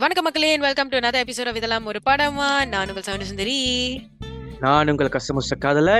வணக்கம் 0.00 0.26
மக்களே 0.26 0.50
welcome 0.60 0.88
to 0.88 0.96
another 0.98 1.20
episode 1.20 1.48
of 1.50 1.56
இதெல்லாம் 1.56 1.86
ஒரு 1.90 2.00
படமா? 2.06 2.48
நான் 2.70 2.90
உங்கள் 2.90 3.06
சவுண்ட் 3.06 3.28
சுந்தரி. 3.30 3.56
நான் 4.60 4.88
உங்கள் 4.88 5.10
கஸ்டமர் 5.14 5.62
காதல 5.64 5.90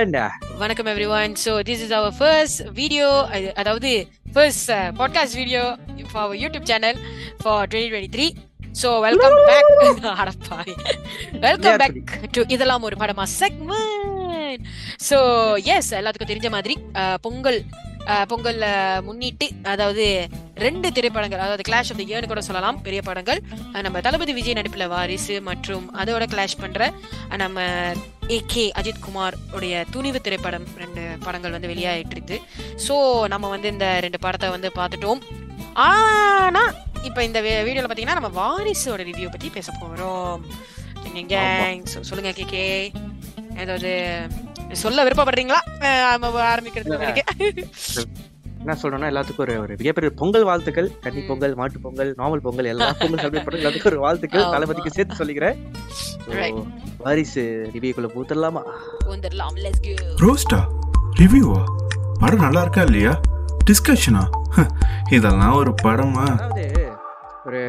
வணக்கம் 0.57 0.89
everyone 1.13 1.33
so 1.43 1.51
this 1.67 1.83
is 1.85 1.93
our 1.97 2.15
first 2.17 2.61
video 2.77 3.07
அதாவது 3.55 3.91
first 4.33 4.69
podcast 4.99 5.37
video 5.37 5.63
for 6.05 6.23
our 6.25 6.39
YouTube 6.43 6.67
channel 6.71 6.99
for 7.41 7.63
twenty 7.67 7.91
twenty 7.91 8.13
three 8.15 8.27
so 8.75 8.89
welcome 9.05 9.37
back 9.49 9.71
அடப்பாய் 10.17 10.73
welcome 11.45 11.79
back 11.83 11.99
to 12.31 12.43
இதெல்லாம் 12.49 12.85
ஒரு 12.89 12.97
படமா 13.01 13.25
செக்மெண்ட் 13.39 14.63
ஸோ 15.09 15.17
எஸ் 15.73 15.91
எல்லாத்துக்கும் 15.99 16.31
தெரிஞ்ச 16.31 16.49
மாதிரி 16.51 16.73
அஹ், 17.01 17.17
பொங்கல் 17.21 17.59
பொங்கல்ல 18.31 18.65
முன்னிட்டு 19.07 19.47
அதாவது 19.71 20.05
ரெண்டு 20.65 20.87
திரைப்படங்கள் 20.97 21.43
அதாவது 21.45 21.63
கிளாஷ் 21.67 21.91
ஆஃப் 21.91 21.99
த 21.99 22.03
இயர்னு 22.07 22.29
கூட 22.31 22.41
சொல்லலாம் 22.47 22.79
பெரிய 22.85 23.01
படங்கள். 23.09 23.39
நம்ம 23.85 24.01
தளபதி 24.07 24.33
விஜய் 24.37 24.57
நடிப்புல 24.59 24.87
வாரிசு 24.93 25.35
மற்றும் 25.49 25.85
அதோட 26.01 26.25
கிளாஷ் 26.33 26.59
பண்ற 26.63 26.89
நம்ம 27.43 27.65
ஏ 28.35 28.37
கே 28.53 28.65
அஜித் 28.79 29.03
குமார் 29.05 29.37
உடைய 29.55 29.75
துணிவு 29.93 30.19
திரைப்படம் 30.25 30.67
ரெண்டு 30.83 31.03
படங்கள் 31.25 31.55
வந்து 31.55 31.71
வெளியாயிட்டு 31.73 32.15
இருக்கு 32.17 32.37
ஸோ 32.87 32.95
நம்ம 33.33 33.49
வந்து 33.55 33.67
இந்த 33.75 33.87
ரெண்டு 34.05 34.19
படத்தை 34.25 34.49
வந்து 34.55 34.71
பார்த்துட்டோம். 34.79 35.21
ஆனா 35.87 36.63
இப்ப 37.07 37.19
இந்த 37.29 37.39
வீடியோல 37.67 37.89
பாத்தீங்கன்னா 37.89 38.19
நம்ம 38.19 38.31
வாரிசோட 38.41 39.01
ரிவ்யூ 39.09 39.29
பத்தி 39.35 39.49
பேச 39.57 39.71
போறோம். 39.81 40.41
கேங் 41.31 41.83
சொல்லுங்க 42.09 42.31
கே 42.37 42.45
கே 42.53 42.65
ஏதாவது 43.61 43.91
சொல்ல 44.83 45.03
விருப்பப்படுறீங்களா? 45.05 45.59
முன்னாடி. 46.91 47.23
என்ன 48.61 48.73
சொல்றேன்னா 48.81 49.07
எல்லாத்துக்கும் 49.11 49.43
ஒரு 49.45 49.53
ஒரு 49.61 49.73
மிகப்பெரிய 49.79 50.09
பொங்கல் 50.19 50.45
வாழ்த்துக்கள் 50.49 50.89
கன்னி 51.03 51.21
பொங்கல் 51.29 51.55
மாட்டு 51.59 51.79
பொங்கல் 51.85 52.11
நாமல் 52.19 52.43
பொங்கல் 52.45 52.69
எல்லா 52.73 52.87
பொங்கல் 52.99 53.21
செலிப்ரேட் 53.23 53.45
பண்ண 53.45 53.59
எல்லாத்துக்கும் 53.61 53.91
ஒரு 53.91 53.99
வாழ்த்துக்கள். 54.05 54.45
தளபதிக்கு 54.55 54.95
சேர்த்து 54.97 55.19
சொல்லிக்கிறேன். 55.21 55.57
வாரிசு 57.05 57.43
ரிவியூக்குள்ள 57.75 58.09
பூத்தரலாமா? 58.15 58.63
ரோஸ்டா 60.23 60.59
ரிவ்யூவா 61.21 61.61
படம் 62.21 62.45
நல்லா 62.45 62.61
இருக்கா 62.65 62.83
இல்லையா? 62.89 63.13
டிஸ்கஷனா 63.69 64.23
இதெல்லாம் 65.17 65.57
ஒரு 65.61 65.71
படமா? 65.83 66.25
அதாவது 66.35 66.65
ஒரு 67.47 67.59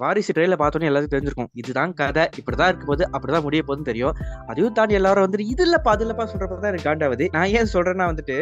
வாரிசு 0.00 0.34
ட்ரெயில 0.36 0.56
பார்த்தோன்னே 0.60 0.88
எல்லாத்துக்கும் 0.88 1.16
தெரிஞ்சிருக்கும். 1.16 1.50
இதுதான் 1.60 1.92
கதை 2.00 2.24
இப்படிதான் 2.40 2.70
இருக்க 2.70 2.84
போது 2.90 3.04
அப்படிதான் 3.12 3.44
முடிய 3.46 3.60
போகுதுன்னு 3.66 3.90
தெரியும். 3.90 4.14
அதையும் 4.50 4.76
தாண்டி 4.78 4.98
எல்லாரும் 5.00 5.24
வந்துட்டு 5.26 5.46
இது 5.52 5.64
இல்லப்பா 5.66 5.92
அது 5.94 6.04
இல்லப்பா 6.06 6.26
சொல்றப்ப 6.32 6.58
தான் 6.64 6.72
எனக்கு 6.72 6.88
காண்டாவது. 6.88 7.26
நான் 7.36 7.52
ஏன் 7.58 7.72
சொல்றேன்னா 7.74 8.06
வந்துட்டு 8.12 8.36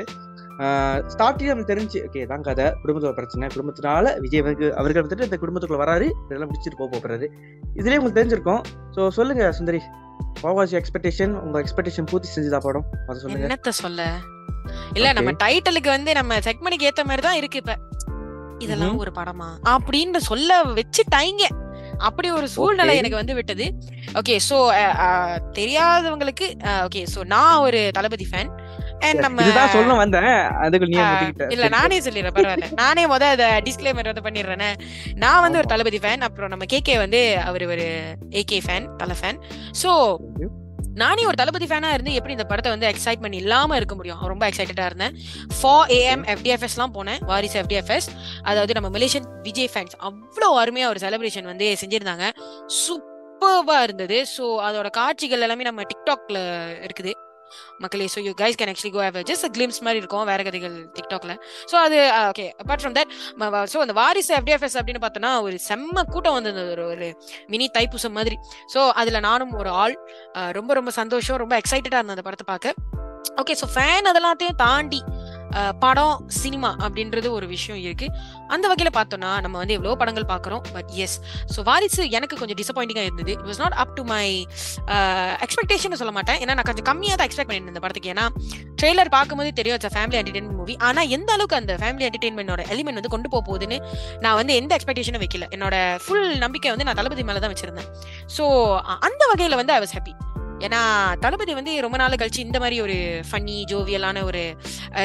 ஸ்டார்டிங் 1.13 1.51
நமக்கு 1.51 1.71
தெரிஞ்சு 1.73 1.99
ஓகே 2.09 2.23
தான் 2.33 2.45
கதை 2.49 2.67
குடும்பத்தோட 2.83 3.15
பிரச்சனை. 3.21 3.49
குடும்பத்தினால 3.55 4.15
விஜய் 4.25 4.43
அவர்கள் 4.81 5.05
வந்துட்டு 5.07 5.29
இந்த 5.29 5.39
குடும்பத்துக்குள்ள 5.43 5.83
வராரு 5.85 6.09
இதெல்லாம் 6.25 6.51
முடிச்சிட்டு 6.51 6.81
போக 6.83 7.01
போறாரு. 7.05 7.29
இதுலயே 7.81 7.99
உங்களுக்கு 8.01 8.21
தெரிஞ்சிருக்கும். 8.21 8.63
ஸோ 8.97 9.09
சொல்லுங்க 9.19 9.47
சுந்தரி. 9.61 9.83
வாஸ் 10.59 10.77
எக்ஸ்பெக்டேஷன் 10.81 11.33
உங்க 11.45 11.57
எக்ஸ்பெக்டேஷன் 11.65 12.09
பூர்த்தி 12.11 12.29
செஞ்சுதா 12.35 12.61
படம்? 12.67 12.87
அதை 13.09 13.17
சொல்லுங்க. 13.23 13.47
என்னத்த 13.49 13.73
சொல்ல? 13.85 14.03
இல்ல. 14.99 15.09
நம்ம 15.19 15.31
டைட்டிலுக்கு 15.43 15.91
வந்து 15.97 16.11
நம்ம 16.21 16.39
செக்மெண்ட்க்கு 16.47 16.89
ஏத்த 16.91 17.05
மாதிரி 17.09 17.23
தான் 17.29 17.39
இருக்கு 17.41 17.61
இப்ப. 17.63 17.75
இதெல்லாம் 18.65 19.03
ஒரு 19.05 19.13
படமா? 19.19 19.51
அப்படின்னு 19.75 20.23
சொல்ல 20.31 20.63
வச்சுட்டாங்க 20.79 21.45
அப்படி 22.07 22.29
ஒரு 22.37 22.47
சூழ்நிலை. 22.55 22.95
எனக்கு 23.01 23.21
வந்து 23.21 23.35
விட்டது. 23.39 23.67
ஓகே 24.21 24.35
சோ 24.49 24.57
தெரியாதவங்களுக்கு 25.59 26.47
ஓகே 26.87 27.03
சோ 27.15 27.21
நான் 27.35 27.63
ஒரு 27.67 27.81
தளபதி 27.99 28.27
ஃபேன். 28.31 28.51
இல்ல 31.55 31.69
நானே 31.77 31.97
சொல்லிடுறேன் 32.07 32.37
பரவாயில்ல. 32.37 32.67
நானே 32.81 33.05
முத 33.13 33.29
அத 33.35 33.45
டிஸ்க்ளைமர் 33.67 34.11
வந்து 34.11 34.27
பண்ணிடுறேனே. 34.27 34.71
நான் 35.23 35.43
வந்து 35.45 35.61
ஒரு. 35.61 35.71
தளபதி 35.73 36.01
ஃபேன் 36.05 36.27
அப்புறம் 36.29 36.53
நம்ம 36.55 36.67
கேகே 36.75 36.97
வந்து 37.05 37.23
அவர் 37.51 37.65
ஒரு 37.75 37.87
AK 38.43 38.61
fan 38.67 38.89
Thala 39.03 39.17
fan 39.21 39.41
so 39.83 39.93
நானே 41.01 41.27
ஒரு 41.27 41.37
தளபதி 41.37 41.67
ஃபேனா 41.67 41.93
இருந்து 41.93 42.13
எப்படி 42.13 42.33
இந்த 42.33 42.45
படத்தை 42.45 42.71
வந்து 42.73 42.89
எக்ஸைட்மெண்ட் 42.89 43.35
இல்லாம 43.35 43.77
இருக்க 43.77 43.95
முடியும்? 43.95 44.19
ரொம்ப 44.33 44.49
எக்ஸைட்டடா 44.49 44.85
இருந்தேன். 44.85 45.15
ஃபார் 45.61 45.89
ஏஎம் 45.89 46.25
எஃப்டிஎஃப்எஸ் 46.35 46.77
எல்லாம் 46.77 46.95
போனேன். 46.95 47.21
வாரிஸ் 47.31 47.57
எஃப்டிஎஃப்எஸ் 47.61 48.09
அதாவது 48.43 48.75
நம்ம 48.79 48.99
மலேசியன் 48.99 49.29
விஜய் 49.43 49.71
ஃபேன்ஸ் 49.75 49.97
அவ்வளோ 50.09 50.51
அருமையா 50.63 50.89
ஒரு 50.89 51.03
செலிப்ரேஷன் 51.05 51.51
வந்து 51.53 51.77
செஞ்சிருந்தாங்க. 51.83 52.29
சூப்பர்வா 52.83 53.83
இருந்தது. 53.83 54.27
ஸோ 54.37 54.45
அதோட 54.69 54.91
காட்சிகள் 54.91 55.41
எல்லாமே 55.41 55.63
நம்ம 55.63 55.83
டிக்டாக்ல 55.83 56.41
இருக்குது. 56.89 57.15
மக்களே 57.85 58.09
so 58.15 58.23
you 58.27 58.35
guys 58.43 58.59
can 58.61 58.73
actually 58.75 58.93
go 58.97 59.03
have 59.07 59.19
just 59.31 59.49
glimpse 59.59 59.81
மாதிரி 59.87 60.03
இருக்கும் 60.03 60.27
வேற 60.33 60.41
கதைகள் 60.49 60.77
டிக்டாக்ல 60.97 61.35
ஸோ 61.73 61.77
அது 61.87 61.99
okay 62.31 62.47
apart 62.63 62.85
from 62.85 62.97
that 62.99 63.13
so 63.73 63.79
அந்த 63.85 63.97
வாரிசு 64.01 64.33
எஃப்டிஎஃப்எஸ் 64.39 64.77
அப்படின்னு 64.81 65.03
பார்த்தோன்னா 65.05 65.33
ஒரு 65.47 65.57
செம்ம 65.69 66.05
கூட்டம் 66.15 66.37
வந்திருந்தது. 66.37 66.71
ஒரு 66.77 66.85
ஒரு 66.93 67.09
மினி 67.53 67.67
தைப்பூசம் 67.79 68.17
மாதிரி. 68.19 68.37
ஸோ 68.75 68.81
அதில் 69.01 69.25
நானும் 69.29 69.53
ஒரு 69.61 69.71
ஆள் 69.83 69.95
ரொம்ப 70.59 70.75
ரொம்ப 70.79 70.91
சந்தோஷம் 71.01 71.41
ரொம்ப 71.43 71.55
எக்ஸைட்டடாக 71.63 72.01
இருந்தேன் 72.01 72.17
அந்த 72.17 72.27
படத்தை 72.29 72.47
பார்க்க. 72.53 72.75
ஓகே 73.41 73.55
ஸோ 73.61 73.67
ஃபேன் 73.75 74.09
அதெல்லாத்தையும் 74.11 74.59
தாண்டி 74.65 75.01
படம் 75.85 76.17
சினிமா 76.41 76.71
அப்படின்றது 76.85 77.29
ஒரு 77.37 77.47
விஷயம் 77.55 77.81
இருக்கு. 77.87 78.07
அந்த 78.55 78.65
வகையில 78.71 78.91
பார்த்தோம்னா 78.99 79.31
நம்ம 79.45 79.57
வந்து 79.63 79.77
எவ்வளோ 79.79 79.95
படங்கள் 80.03 80.27
பார்க்குறோம் 80.33 80.63
பட் 80.75 80.91
எஸ் 81.05 81.17
ஸோ 81.55 81.63
வாரிசு 81.69 82.03
எனக்கு 82.19 82.39
கொஞ்சம் 82.43 82.59
டிசப்பாயிண்டிங்காக 82.61 83.09
இருந்தது. 83.09 83.33
It 83.37 83.47
was 83.51 83.63
not 83.65 83.77
up 83.85 83.95
to 83.99 84.05
my 84.13 84.25
expectation 85.47 86.01
சொல்ல 86.03 86.15
மாட்டேன். 86.19 86.41
ஏன்னா 86.45 86.57
நான் 86.59 86.69
கொஞ்சம் 86.71 86.89
கம்மியாக 86.91 87.17
தான் 87.21 87.29
எக்ஸ்பெக்ட் 87.31 87.51
பண்ணியிருந்தேன் 87.51 87.77
இந்த 87.77 87.85
படத்துக்கு. 87.87 88.13
ஏன்னா 88.15 88.27
ட்ரெய்லர் 88.81 89.13
பார்க்கும்போது 89.17 89.51
தெரியும் 89.61 89.77
இட்ஸ் 89.79 89.95
ஃபேமிலி 89.97 90.19
என்டர்டைன்மெண்ட் 90.21 90.59
மூவி 90.61 90.77
ஆனால் 90.89 91.11
எந்த 91.17 91.31
அளவுக்கு 91.37 91.61
அந்த 91.61 91.75
ஃபேமிலி 91.83 92.07
என்டர்டைன்மெண்டோட 92.09 92.63
எலிமெண்ட் 92.75 93.01
வந்து 93.01 93.15
கொண்டு 93.15 93.31
போக 93.35 93.43
போகுதுன்னு 93.49 93.79
நான் 94.25 94.39
வந்து 94.41 94.53
எந்த 94.63 94.73
எக்ஸ்பெக்டேஷனும் 94.79 95.25
வைக்கல. 95.25 95.47
என்னோட 95.57 95.77
ஃபுல் 96.05 96.29
நம்பிக்கை 96.45 96.71
வந்து 96.75 96.87
நான் 96.89 96.99
தளபதி 97.01 97.25
மேலே 97.31 97.43
தான் 97.45 97.55
வச்சிருந்தேன். 97.55 97.89
ஸோ 98.37 98.45
அந்த 99.09 99.23
வகையில் 99.33 99.61
வந்து 99.63 99.75
ஐ 99.79 99.81
வாஸ் 99.85 99.97
ஹாப்பி 99.99 100.15
ஏன்னா 100.67 100.81
தளபதி 101.25 101.53
வந்து 101.59 101.73
ரொம்ப 101.81 101.97
நாள் 102.01 102.19
கழிச்சு 102.21 102.47
இந்த 102.49 102.59
மாதிரி 102.59 102.77
ஒரு 102.81 102.97
ஃபன்னி 103.29 103.57
ஜோவியலான 103.71 104.23
ஒரு 104.25 104.43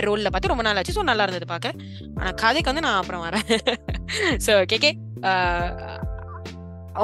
ரோல்ல 0.07 0.31
பார்த்து 0.34 0.53
ரொம்ப 0.53 0.66
நாள் 0.68 0.79
ஆச்சு. 0.81 0.95
ஸோ 0.97 1.03
நல்லா 1.12 1.25
இருந்தது 1.28 1.47
பார்க்க. 1.53 1.73
ஆனா 2.19 2.31
கதைக்கு 2.44 2.72
வந்து 2.72 2.85
நான் 2.88 3.00
அப்புறம் 3.01 3.25
வரேன். 3.28 3.47
ஸோ 4.47 4.53
கேகே 4.73 4.91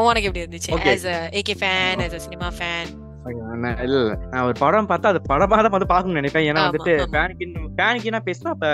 உனக்கு 0.09 0.27
எப்படி 0.27 0.43
இருந்துச்சு. 0.45 0.71
As 0.91 1.09
AK 1.41 1.55
fan 1.61 2.03
as 2.07 2.23
cinema 2.27 2.49
fan 2.59 2.91
இல்ல. 3.85 3.97
நான் 4.31 4.45
ஒரு 4.47 4.55
படம் 4.59 4.89
பார்த்தா 4.89 5.11
அது 5.13 5.19
படமா 5.29 5.57
தான் 5.57 5.75
வந்து 5.75 5.89
பார்க்கணும்னு 5.91 6.19
நினைப்பேன். 6.21 6.47
ஏன்னா 6.49 6.63
வந்துட்டு 6.67 6.93
ஆமா. 6.95 7.09
பேனிக்கு 7.15 7.45
பேனிக்கு 7.75 8.13
நான் 8.15 8.25
பேசினா 8.25 8.49
அப்ப 8.49 8.67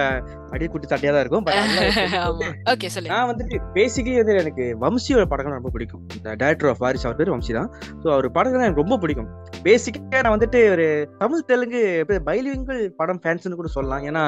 அடி 0.52 0.68
குட்டி 0.68 0.88
தட்டியா 0.88 1.12
தான் 1.12 1.24
இருக்கும். 1.26 1.46
நான் 3.14 3.30
வந்துட்டு 3.30 3.58
பேசிக்கலி 3.74 4.18
வந்து 4.18 4.36
எனக்கு 4.36 4.66
வம்சியோட 4.82 5.26
படங்கள் 5.26 5.58
ரொம்ப 5.60 5.72
பிடிக்கும். 5.72 6.04
இந்த 6.16 6.30
டேரக்டர் 6.36 6.70
ஆஃப் 6.70 6.82
வாரிஸ் 6.86 7.06
அவர் 7.06 7.20
பேர் 7.22 7.34
வம்சி 7.36 7.54
தான். 7.54 7.70
ஸோ 8.04 8.08
அவர் 8.14 8.28
படங்கள் 8.32 8.60
எனக்கு 8.60 8.84
ரொம்ப 8.84 8.98
பிடிக்கும். 8.98 9.30
பேசிக்கா 9.64 10.22
நான் 10.22 10.36
வந்துட்டு 10.36 10.72
ஒரு 10.72 10.88
தமிழ் 11.18 11.46
தெலுங்கு 11.46 11.82
பைலிவிங்கல் 12.26 12.84
படம் 12.96 13.22
ஃபேன்ஸ்னு 13.24 13.56
கூட 13.56 13.68
சொல்லலாம். 13.70 14.04
ஏன்னா 14.04 14.24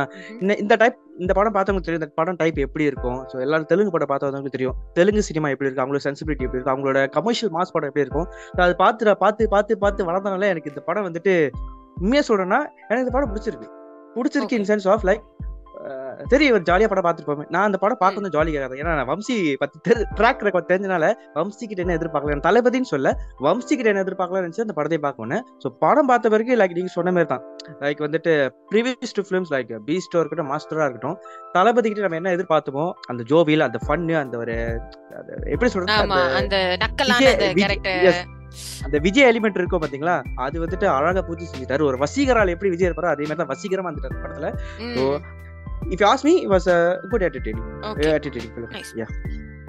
இந்த 0.57 0.75
டைப் 0.75 0.99
இந்த 1.19 1.33
படம் 1.33 1.55
பார்த்தவங்களுக்கு 1.55 1.87
தெரியும் 1.87 2.03
இந்த 2.03 2.13
படம் 2.19 2.37
டைப் 2.37 2.57
எப்படி 2.57 2.83
இருக்கும். 2.83 3.19
ஸோ 3.31 3.35
எல்லாரும் 3.41 3.67
தெலுங்கு 3.67 3.91
படம் 3.91 4.11
பார்த்தவங்களுக்கு 4.11 4.49
தெரியும். 4.49 4.77
தெலுங்கு 4.93 5.21
சினிமா 5.21 5.49
எப்படி 5.49 5.67
இருக்கு? 5.67 5.83
அவங்களோட 5.83 6.03
சென்சிபிலிட்டி 6.05 6.45
எப்படி 6.45 6.59
இருக்கு? 6.59 6.73
அவங்களோட 6.73 6.99
கமர்ஷியல் 7.09 7.51
மாஸ் 7.51 7.73
படம் 7.75 7.89
எப்படி 7.89 8.05
இருக்கும்? 8.05 8.27
அது 8.57 8.75
பார்த்து 8.75 9.15
பார்த்து 9.15 9.47
பார்த்து 9.47 9.77
பார்த்து 9.77 10.07
வளர்ந்தனால 10.11 10.51
எனக்கு 10.53 10.73
இந்த 10.73 10.83
படம் 10.89 11.07
வந்துட்டு 11.09 11.35
உண்மையா 12.03 12.23
சொல்றேன்னா 12.29 12.61
எனக்கு 12.89 13.05
இந்த 13.05 13.15
படம் 13.17 13.31
பிடிச்சிருக்கு. 13.33 13.69
பிடிச்சிருக்கு 14.17 14.59
இன் 14.59 14.71
சென்ஸ் 14.71 14.89
ஆஃப் 14.93 15.07
லைக் 15.09 15.25
தெரியும் 16.31 16.55
ஒரு 16.55 16.65
ஜாலியா 16.67 16.87
படம் 16.89 17.05
பார்த்துட்டு 17.05 17.51
நான் 17.53 17.67
அந்த 17.67 17.77
படம் 17.83 17.99
பார்க்கணும் 18.01 18.33
ஜாலியாக 18.33 18.75
ஏன்னா 18.81 18.95
நான் 18.97 19.07
வம்சி 19.11 19.35
பத்தி 19.61 19.77
ட்ராக் 20.19 20.43
ரெக்கார்ட் 20.47 20.67
தெரிஞ்சனால 20.71 21.05
வம்சி 21.37 21.63
கிட்ட 21.69 21.81
என்ன 21.85 21.95
எதிர்பார்க்கல. 21.99 22.33
நான் 22.35 22.43
தளபதின்னு 22.47 22.89
சொல்ல 22.91 23.11
வம்சி 23.45 23.73
கிட்ட 23.77 23.89
என்ன 23.91 24.03
எதிர்பார்க்கலன்னு 24.05 24.47
நினைச்சு 24.47 24.65
அந்த 24.65 24.75
படத்தை 24.79 24.99
பார்க்கணும் 25.05 25.45
ஸோ 25.63 25.69
படம் 25.83 26.09
பார்த்த 26.11 26.31
பிறகு 26.33 26.57
லைக் 26.61 26.75
நீங்க 26.79 26.91
சொன்ன 26.97 27.13
மாதிரி 27.15 27.29
தான். 27.33 27.43
லைக் 27.83 28.03
வந்துட்டு 28.05 28.33
ப்ரீவியஸ் 28.71 29.15
டு 29.19 29.23
ஃபிலிம்ஸ் 29.29 29.53
லைக் 29.55 29.71
பீஸ்டோ 29.87 30.19
இருக்கட்டும் 30.21 30.51
மாஸ்டரா 30.53 30.85
இருக்கட்டும் 30.87 31.17
தளபதி 31.55 31.89
கிட்ட 31.89 32.05
நம்ம 32.07 32.19
என்ன 32.21 32.33
எதிர்பார்த்தோமோ 32.37 32.85
அந்த 33.13 33.23
ஜோவியல் 33.31 33.67
அந்த 33.69 33.81
ஃபன்னு 33.85 34.17
அந்த 34.23 34.37
ஒரு 34.43 34.57
எப்படி 35.55 35.71
சொல்றது? 35.75 35.97
அந்த- 38.83 38.99
விஜய்- 38.99 39.35
எலிமெண்ட் 39.35 39.57
இருக்கும் 39.57 39.81
பாத்தீங்களா? 39.81 40.23
அது 40.35 40.65
வந்துட்டு 40.65 40.85
அழகா 40.85 41.21
பூர்த்தி 41.21 41.45
செஞ்சுட்டாரு. 41.45 41.81
ஒரு 41.81 41.97
வசீகரால் 41.97 42.49
எப்படி 42.49 42.69
விஜய் 42.69 42.89
இருப்பாரோ 42.89 43.09
அதே 43.09 43.23
மாதிரி 43.23 43.35
தான் 43.35 43.47
வசீகரமா 43.47 43.95
வந்துட்டாரு 43.95 44.23
அந்த 44.23 44.27
படத்துல. 44.27 44.59
So, 44.95 45.19
if 45.89 46.15
as 46.15 46.21
me 46.21 46.47
was 46.47 47.07
good 47.09 47.23
film. 47.23 47.59
Nice. 48.69 48.95
yeah. 48.95 49.07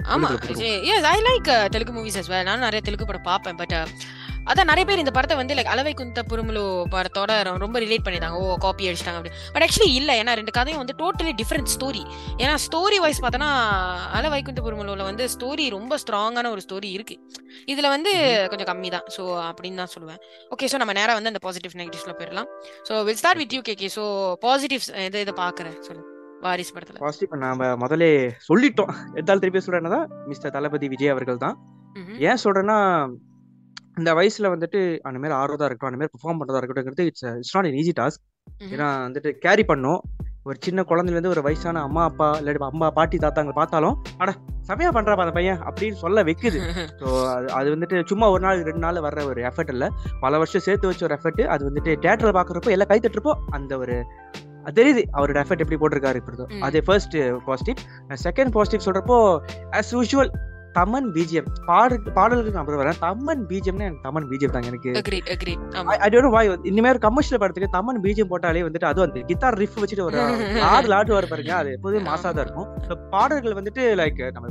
ஆமா. 0.03 0.81
Yes 0.81 1.03
I 1.03 1.21
like 1.21 1.69
Telugu 1.69 2.01
movies 2.01 2.17
as 2.17 2.27
well. 2.27 2.43
நானும் 2.43 2.59
நிறைய 2.59 2.81
தெலுங்கு 2.81 3.05
படம் 3.05 3.21
பார்ப்பேன் 3.21 3.55
பட் 3.55 3.87
அதான் 4.51 4.69
நிறைய 4.71 4.85
பேர் 4.87 5.01
இந்த 5.03 5.11
படத்தை 5.15 5.35
வந்து 5.39 5.55
லைக் 5.57 5.69
அளவை 5.73 5.93
குந்த 5.99 6.21
புருமுலு 6.29 6.63
படத்தோட 6.93 7.31
ரொம்ப 7.63 7.77
ரிலேட் 7.83 8.05
பண்ணிட்டாங்க. 8.05 8.37
ஓ 8.43 8.55
காப்பி 8.65 8.87
அடிச்சிட்டாங்க 8.89 9.19
அப்படி 9.19 9.33
பட் 9.55 9.63
ஆக்சுவலி 9.65 9.89
இல்ல. 9.99 10.11
ஏன்னா 10.21 10.33
ரெண்டு 10.39 10.53
கதையும் 10.57 10.81
வந்து 10.83 10.95
டோட்டலி 11.01 11.33
டிஃப்ரெண்ட் 11.41 11.71
ஸ்டோரி 11.75 12.03
ஏன்னா 12.43 12.53
ஸ்டோரி 12.65 12.99
வைஸ் 13.05 13.21
பார்த்தோன்னா 13.25 13.51
அளவை 14.19 14.41
குந்த 14.49 14.63
புருமுலுல 14.67 15.05
வந்து 15.09 15.25
ஸ்டோரி 15.35 15.65
ரொம்ப 15.77 15.97
ஸ்ட்ராங்கான 16.03 16.51
ஒரு 16.55 16.63
ஸ்டோரி 16.67 16.91
இருக்கு. 16.97 17.17
இதுல 17.73 17.89
வந்து 17.95 18.13
கொஞ்சம் 18.53 18.69
கம்மி 18.71 18.91
தான் 18.95 19.07
ஸோ 19.17 19.25
அப்படின்னு 19.49 19.81
தான் 19.83 19.93
சொல்லுவேன். 19.95 20.21
ஓகே 20.55 20.71
ஸோ 20.73 20.79
நம்ம 20.83 20.95
நேரா 20.99 21.15
வந்து 21.19 21.31
அந்த 21.33 21.43
பாசிட்டிவ் 21.47 21.77
நெகட்டிவ்ஸ்ல 21.81 22.15
போயிடலாம். 22.21 22.49
So 22.89 23.03
will 23.09 23.21
start 23.21 23.41
with 23.43 23.55
you 23.57 23.61
KK 23.69 23.91
so 23.97 24.05
positives 24.47 24.91
எது 25.07 25.25
இதை 25.25 25.35
பாக்குறேன்? 25.43 25.77
சொல்லு. 25.89 26.03
வாரிசு 26.45 26.73
படத்துல. 26.75 26.99
பாசிட்டிவ் 27.05 27.43
நாம 27.43 27.67
முதல்ல 27.83 28.05
சொல்லிட்டோம். 28.47 28.91
எதால் 29.19 29.43
திருப்பி 29.43 29.61
சொல்றேன்னா 29.67 30.01
மிஸ்டர் 30.31 30.53
தளபதி 30.55 30.89
விஜய் 30.93 31.13
அவர்கள் 31.13 31.43
தான். 31.45 31.55
ஏன் 32.29 32.41
சொல்றேன்னா 32.43 32.77
இந்த 33.97 34.11
வயசுல 34.17 34.51
வந்துட்டு 34.53 34.79
அந்த 35.03 35.17
மாதிரி 35.19 35.35
ஆர்வதா 35.39 35.65
இருக்கட்டும் 35.65 35.91
அந்த 35.91 35.99
மாதிரி 35.99 36.13
பெர்ஃபார்ம் 36.13 36.39
பண்றதா 36.41 36.59
இருக்கட்டும் 36.61 37.07
it's 37.07 37.25
it's 37.33 37.55
not 37.55 37.79
easy 37.79 37.93
task. 37.97 38.21
ஏன்னா 38.67 38.87
வந்துட்டு 39.05 39.29
கேரி 39.43 39.63
பண்ணும். 39.63 39.99
ஒரு 40.45 40.57
சின்ன 40.61 40.81
குழந்தைல 40.83 41.15
இருந்து 41.15 41.33
ஒரு 41.33 41.41
வயசான 41.45 41.81
அம்மா 41.81 42.01
அப்பா 42.09 42.25
இல்லாட்டி 42.39 42.65
அம்மா 42.67 42.87
பாட்டி 42.91 43.17
தாத்தாங்க 43.19 43.51
பார்த்தாலும் 43.59 43.93
அட 44.17 44.31
செமையா 44.67 44.89
பண்றாப்பா 44.95 45.23
அந்த 45.25 45.35
பையன் 45.37 45.61
அப்படின்னு 45.67 45.97
சொல்ல 46.01 46.23
வைக்குது. 46.23 46.59
ஸோ 46.99 47.05
அது 47.29 47.47
அது 47.57 47.67
வந்துட்டு 47.73 47.97
சும்மா 48.09 48.27
ஒரு 48.29 48.43
நாள் 48.43 48.63
ரெண்டு 48.63 48.83
நாள் 48.85 49.03
வர்ற 49.05 49.21
ஒரு 49.29 49.41
எஃபர்ட் 49.49 49.71
இல்ல. 49.73 49.85
பல 50.21 50.39
வருஷம் 50.41 50.65
சேர்த்து 50.65 50.89
வச்ச 50.89 51.03
ஒரு 51.07 51.15
எஃபர்ட் 51.17 51.41
அது 51.53 51.63
வந்துட்டு 51.69 51.93
தேட்டர்ல 52.03 52.33
பாக்குறப்போ 52.37 52.73
எல்லாம் 52.75 52.91
கை 52.91 52.99
தட்டுறப்போ 52.99 53.35
அந்த 53.51 53.77
ஒரு 53.77 53.95
தெரியுது 54.73 55.03
அவரோட 55.13 55.37
எஃபர்ட் 55.41 55.63
எப்படி 55.63 55.79
போட்டிருக்காரு 55.79 56.19
இப்படி 56.21 56.37
ம். 56.49 56.61
அது 56.63 56.77
ஃபர்ஸ்ட் 56.85 57.15
பாசிட்டிவ் 57.47 57.79
செகண்ட் 58.23 58.53
பாசிட்டிவ் 58.53 58.85
சொல்றப்போ 58.87 59.17
as 59.73 59.89
யூஷுவல் 59.95 60.31
தமன் 60.77 61.07
பிஜிஎம் 61.15 61.47
பாடு 61.69 61.95
பாடலுக்கு 62.17 62.53
நான் 62.55 62.63
அப்புறம் 62.63 62.81
வரேன். 62.83 62.97
தமன் 63.05 63.43
பிஜிஎம்னா 63.51 63.85
எனக்கு 63.89 64.05
தமன் 64.07 64.27
பிஜிஎம் 64.31 64.53
தாங்க. 64.55 64.69
எனக்கு. 64.71 64.91
ஐ 66.05 66.09
டோன்ட் 66.13 66.33
வாய் 66.35 66.49
இனிமேல் 66.71 67.01
கமர்ஷியல் 67.07 67.41
படத்துக்கு 67.43 67.69
தமன் 67.77 68.01
பிஜிஎம் 68.05 68.31
போட்டாலே 68.33 68.65
வந்துட்டு 68.67 68.89
அதுவும் 68.91 69.07
அந்த 69.07 69.23
கிட்டார் 69.31 69.59
ரிஃப் 69.63 69.79
வச்சுட்டு 69.83 70.07
ஒரு 70.09 70.19
ஆடு 70.73 70.93
ஆடுவார் 70.99 71.31
பாருங்க. 71.33 71.53
அது 71.61 71.71
எப்போதுமே 71.77 72.03
மாசா 72.09 72.27
தான் 72.37 72.45
இருக்கும். 72.45 72.69
பாடல்கள் 73.15 73.57
வந்துட்டு 73.61 73.85
லைக் 74.01 74.21
நம்ம 74.37 74.49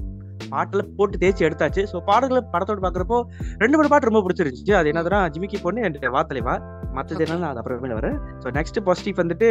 பாட்டுல 0.53 0.83
போட்டு 0.97 1.21
தேய்ச்சி 1.21 1.47
எடுத்தாச்சு. 1.49 1.83
ஸோ 1.91 1.99
பாடல்களை 2.09 2.41
படத்தோட 2.55 2.81
பாக்குறப்போ 2.87 3.19
ரெண்டு 3.63 3.77
மூணு 3.79 3.91
பாட்டு 3.93 4.11
ரொம்ப 4.11 4.23
பிடிச்சிருந்துச்சு. 4.25 4.75
அது 4.81 4.91
என்னதுன்னா 4.93 5.21
ஜிமிக்கி 5.35 5.61
பொண்ணு 5.67 5.85
என் 5.89 6.17
வாத்தலைவா. 6.19 6.57
மற்றது 6.97 7.23
என்னன்னு 7.25 7.49
அது 7.51 7.61
அப்புறமே 7.61 7.97
வரேன் 8.01 8.19
ஸோ 8.43 8.49
நெக்ஸ்ட் 8.57 8.81
பாசிட்டிவ் 8.89 9.21
வந்துட்டு 9.23 9.49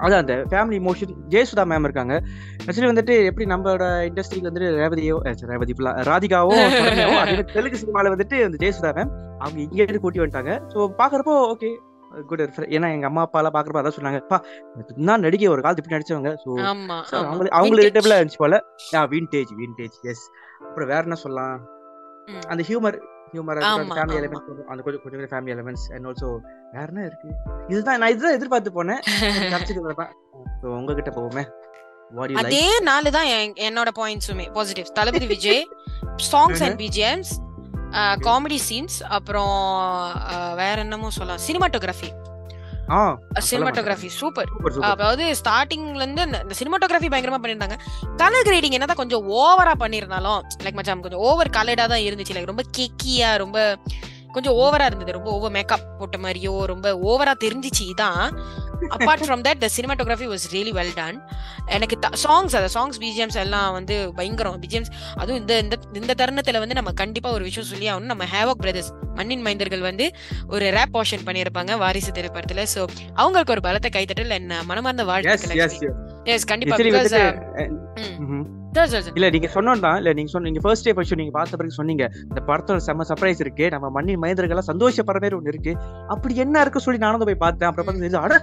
அதான் 0.00 0.22
அந்த 0.22 0.34
ஃபேமிலி 0.50 0.76
இமோஷன் 0.80 1.12
ஜெயசுதா 1.28 1.64
மேம் 1.70 1.86
இருக்காங்க 1.88 2.14
ஆக்சுவலி 2.60 2.90
வந்துட்டு 2.90 3.14
எப்படி 3.24 3.46
நம்மளோட 3.52 3.84
இண்டஸ்ட்ரிக்கு 4.08 4.48
வந்துட்டு 4.48 4.70
ரேவதியோ 4.76 5.18
ரேவதி 5.50 5.74
ராதிகாவோ 6.10 6.56
தெலுங்கு 7.54 7.80
சினிமால 7.80 8.12
வந்துட்டு 8.14 8.38
அந்த 8.46 8.58
ஜெயசுதா 8.62 8.90
மேம் 8.92 9.12
அவங்க 9.40 9.58
இங்கே 9.66 9.84
இருந்து 9.84 10.02
கூட்டி 10.02 10.22
வந்துட்டாங்க 10.22 10.54
ஸோ 10.72 10.88
பாக்குறப்போ 10.98 11.36
ஓகே 11.52 11.70
குட் 12.24 12.42
ஏன்னா 12.68 12.88
எங்க 12.94 13.06
அம்மா 13.06 13.22
அப்பா 13.26 13.40
எல்லாம் 13.40 13.54
பாக்குறப்ப 13.56 13.80
அதான் 13.80 13.96
சொன்னாங்க 13.98 14.20
பா 14.30 14.38
நான் 15.08 15.24
நடிகை 15.26 15.48
ஒரு 15.48 15.62
காலத்து 15.64 15.82
இப்படி 15.82 15.96
நடிச்சவங்க 15.96 16.30
ஸோ. 16.42 16.50
அவங்களுக்கு 17.20 17.54
அவங்களுக்கு. 17.56 17.80
ரிலேட்டபிளா 17.80 18.18
இருந்துச்சு 18.18 18.42
போல 18.42 18.56
விண்டேஜ் 19.12 19.52
விண்டேஜ் 19.60 19.98
எஸ் 20.04 20.24
அப்புறம் 20.64 20.90
வேற 20.90 21.02
என்ன 21.06 21.18
சொல்லலாம். 21.22 21.58
அந்த 22.50 22.62
ஹியூமர் 22.62 22.98
ஹியூமர் 23.32 23.58
ஆமா, 23.64 23.84
ஃபேமிலி. 23.90 24.16
எலிமெண்ட்ஸ் 24.20 24.68
அந்த 24.68 24.80
கொஞ்சம் 24.82 25.02
கொஞ்சம் 25.02 25.30
ஃபேமிலி 25.32 25.52
எலிமெண்ட்ஸ் 25.54 25.86
அண்ட் 25.94 26.06
ஆல்சோ 26.06 26.28
வேற 26.72 26.86
என்ன 26.88 27.04
இருக்கு? 27.04 27.28
இதுதான் 27.68 27.98
நான் 27.98 28.10
இதுதான் 28.10 28.32
எதிர்பார்த்து 28.32 28.70
போனேன். 28.72 29.02
கிடைச்சிட்டு 29.52 29.84
வரப்ப 29.84 30.06
ஸோ 30.62 30.66
உங்ககிட்ட 30.76 31.10
போவோமே. 31.10 31.44
அதே 32.36 32.62
நாலு 32.80 33.10
தான் 33.10 33.26
என்- 33.26 33.56
என்னோட 33.60 33.88
பாயிண்ட்ஸுமே 33.96 34.46
positive 34.52 34.88
Thalapathy 34.92 35.26
Vijay 35.26 35.62
songs 36.30 36.62
and 36.62 36.78
BGMs 36.80 37.30
comedy 38.20 38.58
scenes 38.68 38.96
அப்புறம் 39.08 39.52
வேற 40.56 40.76
என்னமோ 40.78 41.10
சொல்லலாம். 41.10 41.42
சினிமாட்டோகிராஃபி 41.46 42.10
சினிமாட்டோகிராஃபி 43.50 44.06
சூப்பர் 44.06 44.50
அதாவது 44.80 45.34
ஸ்டார்டிங்ல 45.44 45.94
இருந்து 45.94 46.22
இந்த- 46.22 46.44
சினிமாட்டோகிராஃபி 46.58 47.10
பயங்கரமா 47.10 47.40
பண்ணிருந்தாங்க. 47.42 47.76
கலர் 48.16 48.46
கிரேடிங் 48.46 48.70
என்னதான் 48.70 48.96
கொஞ்சம் 48.96 49.30
ஓவரா 49.30 49.72
பண்ணிருந்தாலும் 49.78 50.40
லைக் 50.62 50.72
மச்சான் 50.72 51.00
கொஞ்சம் 51.00 51.20
ஓவர் 51.20 51.50
கலர்டா 51.50 51.86
தான் 51.86 52.00
இருந்துச்சு. 52.00 52.34
லைக் 52.34 52.46
ரொம்ப 52.46 52.62
கேக்கியா 52.78 53.36
ரொம்ப 53.36 53.58
கொஞ்சம் 54.32 54.56
ஓவரா 54.56 54.84
இருந்தது. 54.84 55.12
ரொம்ப 55.12 55.30
ஓவர் 55.30 55.50
மேக்கப் 55.50 55.86
போட்ட 55.98 56.18
மாதிரியோ 56.18 56.54
ரொம்ப 56.72 56.88
ஓவரா 57.10 57.34
தெரிஞ்சிச்சு 57.44 57.84
இதான். 57.92 58.24
Apart 58.96 59.24
from 59.26 59.42
that 59.46 59.60
the 59.62 59.68
cinematography 59.76 60.26
was 60.32 60.46
really 60.52 60.72
well 60.76 60.94
done 60.94 61.18
எனக்கு 61.66 61.96
சாங்ஸ் 62.24 62.54
அந்த 62.60 62.68
சாங்ஸ் 62.74 62.98
பிஜிஎம்ஸ் 63.02 63.38
எல்லாம் 63.44 63.72
வந்து 63.72 63.96
பயங்கரம். 64.14 64.60
பிஜிஎம்ஸ் 64.62 64.92
அதுவும் 65.16 65.40
இந்த 65.40 65.78
இந்த 66.00 66.14
தருணத்துல 66.20 66.58
வந்து 66.58 66.78
நம்ம 66.78 66.92
கண்டிப்பா 66.92 67.30
ஒரு 67.30 67.44
விஷயம் 67.48 67.68
சொல்லி 67.68 67.88
ஆகணும். 67.92 68.10
நம்ம 68.12 68.24
ஹேவாக் 68.34 68.62
பிரதர்ஸ் 68.64 68.90
மண்ணின் 69.14 69.44
மைந்தர்கள் 69.46 69.84
வந்து 69.88 70.06
ஒரு 70.48 70.66
ரேப் 70.76 70.94
போர்ஷன் 70.96 71.26
பண்ணியிருப்பாங்க 71.26 71.76
வாரிசு 71.78 72.12
திரைப்படத்துல. 72.12 72.64
சோ 72.74 72.82
அவங்களுக்கு 73.14 73.54
ஒரு 73.56 73.64
பலத்தை 73.68 73.90
கைத்தட்டல் 73.96 74.36
என்ன 74.40 74.62
மனமார்ந்த 74.62 75.04
வாழ்த்துக்கள் 75.04 75.92
எஸ் 76.30 76.44
கண்டிப்பா 76.44 76.76
uh. 76.76 78.42
இல்ல 79.14 79.28
நீங்க 79.30 79.48
சொன்னோம் 79.54 79.96
இல்ல 79.96 80.10
நீங்க 80.12 80.30
சொன்ன 80.30 80.46
நீங்க 80.48 80.60
ஃபர்ஸ்ட் 80.60 80.84
டே 80.84 80.92
ஃபர்ஸ்ட் 80.92 81.14
நீங்க 81.14 81.30
பார்த்த 81.30 81.56
பிறகு 81.56 81.78
சொன்னீங்க 81.78 82.04
இந்த 82.22 82.40
படத்தோட 82.46 82.80
செம்ம 82.86 83.06
சர்ப்ரைஸ் 83.08 83.40
இருக்கு 83.40 83.66
நம்ம 83.70 83.86
மண்ணின் 83.90 84.18
மனிதர்கள் 84.18 84.68
சந்தோஷப்படுற 84.68 85.20
மாதிரி 85.20 85.36
ஒண்ணு 85.36 85.46
இருக்கு. 85.46 85.72
அப்படி 86.06 86.34
என்ன 86.36 86.60
இருக்கு 86.60 86.80
சொல்லி 86.80 87.00
நானும் 87.00 87.24
போய் 87.24 87.42
பார்த்தேன். 87.44 87.68
அப்புறம் 87.68 87.88
பார்த்து 87.88 88.18
அட 88.18 88.34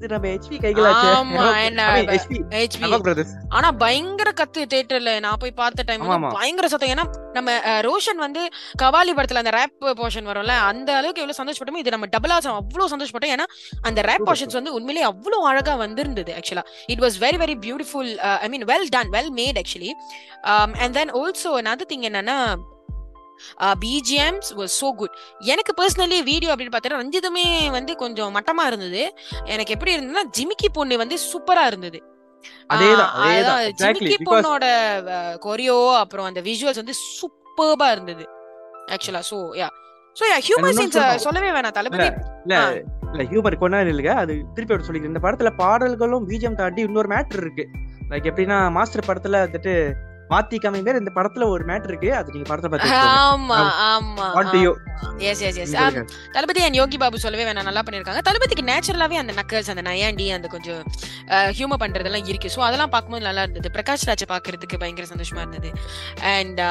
இது 0.00 0.08
நம்ம 0.12 0.28
ஹெச்பி 0.32 0.58
கைகளாச்சு. 0.62 1.08
ஆமா, 1.16 1.42
என்ன 1.64 1.86
ஹெச்பி 2.10 2.36
HB. 2.66 3.00
பிரதர்ஸ் 3.06 3.32
ஆனா 3.56 3.68
பயங்கர 3.82 4.30
கத்து 4.38 4.60
தியேட்டர்ல 4.72 5.12
நான் 5.24 5.40
போய் 5.42 5.52
பார்த்த 5.58 5.84
டைம். 5.88 6.04
பயங்கர 6.36 6.68
சத்தம். 6.72 6.92
ஏன்னா 6.94 7.04
நம்ம 7.36 7.56
ரோஷன் 7.88 8.22
வந்து 8.24 8.42
கவாலி 8.82 9.12
படத்துல 9.18 9.42
அந்த 9.42 9.52
ரேப் 9.58 9.76
போர்ஷன் 10.00 10.30
வரும்ல 10.30 10.56
அந்த 10.70 10.90
அளவுக்கு 11.00 11.22
எவ்வளவு 11.24 11.38
சந்தோஷப்பட்டோமோ 11.40 11.82
இது 11.82 11.94
நம்ம 11.96 12.08
டபுளா 12.16 12.38
அவ்வளவு 12.54 12.90
சந்தோஷப்பட்டோம். 12.94 13.34
ஏன்னா 13.36 13.46
அந்த 13.90 14.06
ரேப் 14.10 14.26
போர்ஷன்ஸ் 14.30 14.58
வந்து 14.60 14.74
உண்மையிலேயே 14.78 15.08
அவ்வளவு 15.12 15.46
அழகா 15.52 15.76
வந்திருந்தது 15.84 16.34
ஆக்சுவலா 16.40 16.66
it 16.94 17.04
was 17.06 17.18
very 17.26 17.40
very 17.44 17.58
beautiful 17.66 18.10
I 18.46 18.50
mean 18.54 18.66
well 18.72 18.88
done 18.96 19.12
well 19.18 19.32
made 19.40 19.60
actually 19.64 19.92
and 20.82 20.94
then 21.00 21.14
also 21.22 21.52
another 21.62 21.88
thing 21.92 22.06
என்னன்னா 22.10 22.38
பிஜிஎம்ஸ் 23.84 24.50
வாஸ் 24.60 24.76
சோ 24.82 24.90
குட் 25.00 25.16
எனக்கு 25.52 25.74
பர்சனலி 25.80 26.18
வீடியோ 26.30 26.52
அப்படின்னு 26.54 26.74
பார்த்தா 26.76 26.94
ரஞ்சிதமே 27.00 27.44
வந்து 27.78 27.94
கொஞ்சம் 28.02 28.34
மட்டமா 28.36 28.66
இருந்தது. 28.70 29.02
எனக்கு 29.54 29.74
எப்படி 29.76 29.94
இருந்ததுன்னா 29.96 30.24
ஜிமிக்கி 30.38 30.70
பொண்ணு 30.78 31.02
வந்து 31.02 31.18
சூப்பரா 31.30 31.64
இருந்தது. 31.72 32.00
ஜிமிக்கி 33.82 34.16
பொண்ணோட 34.28 34.64
கொரியோ 35.46 35.78
அப்புறம் 36.02 36.28
அந்த 36.30 36.42
விஷுவல்ஸ் 36.48 36.82
வந்து 36.82 36.96
சூப்பர்பா 37.18 37.88
இருந்தது 37.96 38.26
ஆக்சுவலா 38.94 39.22
so 39.30 39.38
yeah 39.60 39.68
so 40.16 40.24
yeah 40.30 40.38
human 40.46 40.78
scenes. 40.78 41.00
சொல்லவே 41.24 41.50
வேணாம் 41.56 41.76
தளபதி. 41.78 42.08
இல்ல 43.12 43.24
ஹியூமர் 43.30 43.60
கொண்டா 43.60 43.78
இல்லைங்க 43.92 44.12
அது 44.22 44.32
திருப்பி 44.54 44.72
அப்படி 44.74 44.86
சொல்லிக்கிறேன். 44.88 45.14
இந்த 45.14 45.22
படத்துல 45.26 45.50
பாடல்களும் 45.62 46.26
பிஜிஎம் 46.30 46.58
தாண்டி 46.60 46.80
இன்னொரு 46.88 47.08
மேட்டர் 47.14 47.42
இருக்கு. 47.44 47.64
லைக் 48.10 48.28
எப்படின்னா 48.30 48.58
மாஸ்டர் 48.76 49.08
படத்துல 49.08 49.40
வந்துட்டு 49.46 49.74
மாத்தி 50.32 50.56
காமி 50.62 50.80
பேர் 50.86 50.98
இந்த 51.00 51.12
படத்துல 51.16 51.46
ஒரு 51.54 51.62
மேட்டர் 51.70 51.90
இருக்கு. 51.92 52.10
அது 52.18 52.32
நீங்க 52.34 52.46
படத்தை 52.50 52.68
பார்த்து 52.72 52.98
ஆமா 53.28 53.60
ஆமா. 53.92 54.26
Yes 55.30 55.42
yes 55.48 55.58
yes 55.62 55.74
Thalapathy 56.34 56.60
and 56.66 56.78
Yogi 56.80 56.98
Babu 57.02 57.22
சொல்லவே 57.24 57.46
வேணாம். 57.48 57.68
நல்லா 57.68 57.82
பண்ணிருக்காங்க 57.86 58.22
தளபதிக்கு 58.28 58.64
நேச்சுரலாவே 58.70 59.18
அந்த 59.22 59.32
நக்கல்ஸ் 59.40 59.72
அந்த 59.74 59.84
நயாண்டி 59.88 60.26
அந்த 60.36 60.48
கொஞ்சம் 60.54 60.82
ஹியூமர் 61.58 61.82
பண்றதெல்லாம் 61.84 62.28
இருக்கு. 62.30 62.48
ஸோ 62.56 62.62
அதெல்லாம் 62.68 62.92
பார்க்கும்போது 62.94 63.26
நல்லா 63.28 63.44
இருந்தது. 63.46 63.74
பிரகாஷ் 63.76 64.06
ராஜை 64.10 64.28
பார்க்கிறதுக்கு 64.34 64.80
பயங்கர 64.84 65.08
சந்தோஷமா 65.12 65.42
இருந்தது. 65.44 65.70
அண்ட் 66.36 66.62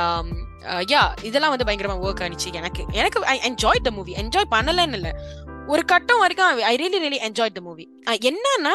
யா 0.94 1.04
இதெல்லாம் 1.30 1.54
வந்து 1.56 1.68
பயங்கரமா 1.70 2.00
ஒர்க் 2.08 2.24
ஆனிச்சு 2.26 2.50
எனக்கு. 2.62 2.84
எனக்கு 3.00 3.20
I 3.36 3.38
enjoy 3.52 3.86
the 3.88 3.92
movie 4.00 4.16
enjoy 4.24 4.52
பண்ணலன்னு 4.56 5.00
இல்ல. 5.02 5.12
ஒரு 5.70 5.82
கட்டம் 5.86 6.22
வரைக்கும் 6.22 6.62
I 6.66 6.76
really 6.78 7.00
really 7.04 7.20
enjoy 7.28 7.52
the 7.52 7.62
movie 7.62 7.86
என்னன்னா 8.30 8.74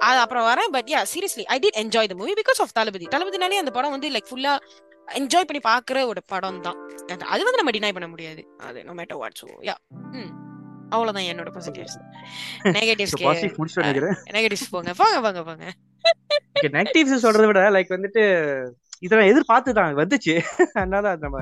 அது 0.00 0.18
அப்புறம் 0.18 0.46
வரேன் 0.46 0.70
but 0.72 0.88
yeah 0.92 1.00
seriously 1.12 1.44
I 1.48 1.58
did 1.58 1.78
enjoy 1.82 2.08
the 2.08 2.14
movie 2.14 2.32
because 2.40 2.60
of 2.60 2.72
Thalapathy. 2.72 3.06
தளபதினாலே 3.06 3.60
அந்த 3.60 3.72
படம் 3.72 3.90
வந்து 3.90 4.08
லைக் 4.10 4.28
ஃபுல்லா 4.30 4.52
என்ஜாய் 5.08 5.46
பண்ணி 5.48 5.62
பாக்குற 5.64 5.98
ஒரு 6.06 6.20
படம் 6.26 6.60
தான் 6.60 6.78
அது- 7.26 7.46
வந்து 7.46 7.60
நம்ம 7.60 7.72
டினை 7.76 7.92
பண்ண 7.92 8.08
முடியாது. 8.08 8.42
அது 8.60 8.78
no 8.84 8.94
matter 8.98 9.20
what 9.20 9.38
so 9.40 9.48
yeah 9.62 9.76
ம். 10.14 10.30
அவ்வளவுதான் 10.90 11.28
என்னோட 11.30 11.50
பாசிட்டிவ்ஸ் 11.54 11.96
நெகட்டிவ்ஸ் 12.76 13.16
நெகட்டிவ்ஸ் 14.34 14.70
போங்க. 14.72 14.92
போங்க 14.94 15.18
போங்க 15.20 15.42
போங்க. 15.42 15.66
நெகட்டிவ்ஸ் 16.74 17.24
சொல்றதை 17.24 17.46
விட 17.46 17.62
லைக் 17.76 17.94
வந்துட்டு 17.96 18.22
இதை 19.02 19.24
எதிர்பார்த்து 19.30 19.70
தான் 19.74 20.00
வந்துச்சு. 20.00 20.34
அதனால 20.80 21.04
அது 21.08 21.24
நம்ம 21.26 21.38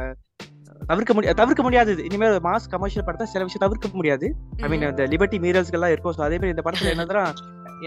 தவிர்க்க 0.90 1.12
முடியாது 1.14 1.38
தவிர்க்க 1.40 1.62
முடியாதது. 1.62 2.00
இனிமேல் 2.04 2.36
மாஸ் 2.46 2.70
கமர்ஷியல் 2.74 3.06
படத்தை 3.06 3.26
சில 3.32 3.44
விஷயம் 3.46 3.64
தவிர்க்க 3.66 3.96
முடியாது. 4.00 4.26
ஐ 4.64 4.68
மீன் 4.68 4.86
இந்த 4.90 5.06
லிபர்ட்டி 5.12 5.38
மீரல்ஸ்கெல்லாம் 5.46 5.92
இருக்கும். 5.94 6.14
ஸோ 6.16 6.22
அதே 6.28 6.36
மாதிரி 6.38 6.54
இந்த 6.56 6.64
படத்துல 6.66 6.92
என்னதுன்னா 6.96 7.24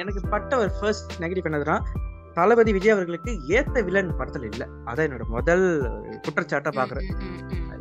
எனக்கு 0.01 0.22
பட்ட 0.29 0.57
ஒரு 0.57 0.72
ஃபர்ஸ்ட் 0.79 1.12
நெகட்டிவ் 1.24 1.50
என்னதுன்னா 1.50 1.77
தளபதி 2.38 2.72
விஜய் 2.74 2.93
அவர்களுக்கு 2.93 3.31
ஏத்த 3.57 3.83
வில்லன் 3.88 4.15
படத்துல 4.19 4.48
இல்ல. 4.51 4.63
அதான் 4.86 5.05
என்னோட 5.07 5.25
முதல் 5.27 5.65
குற்றச்சாட்டா 6.25 6.72
பாக்குறேன். 6.79 7.07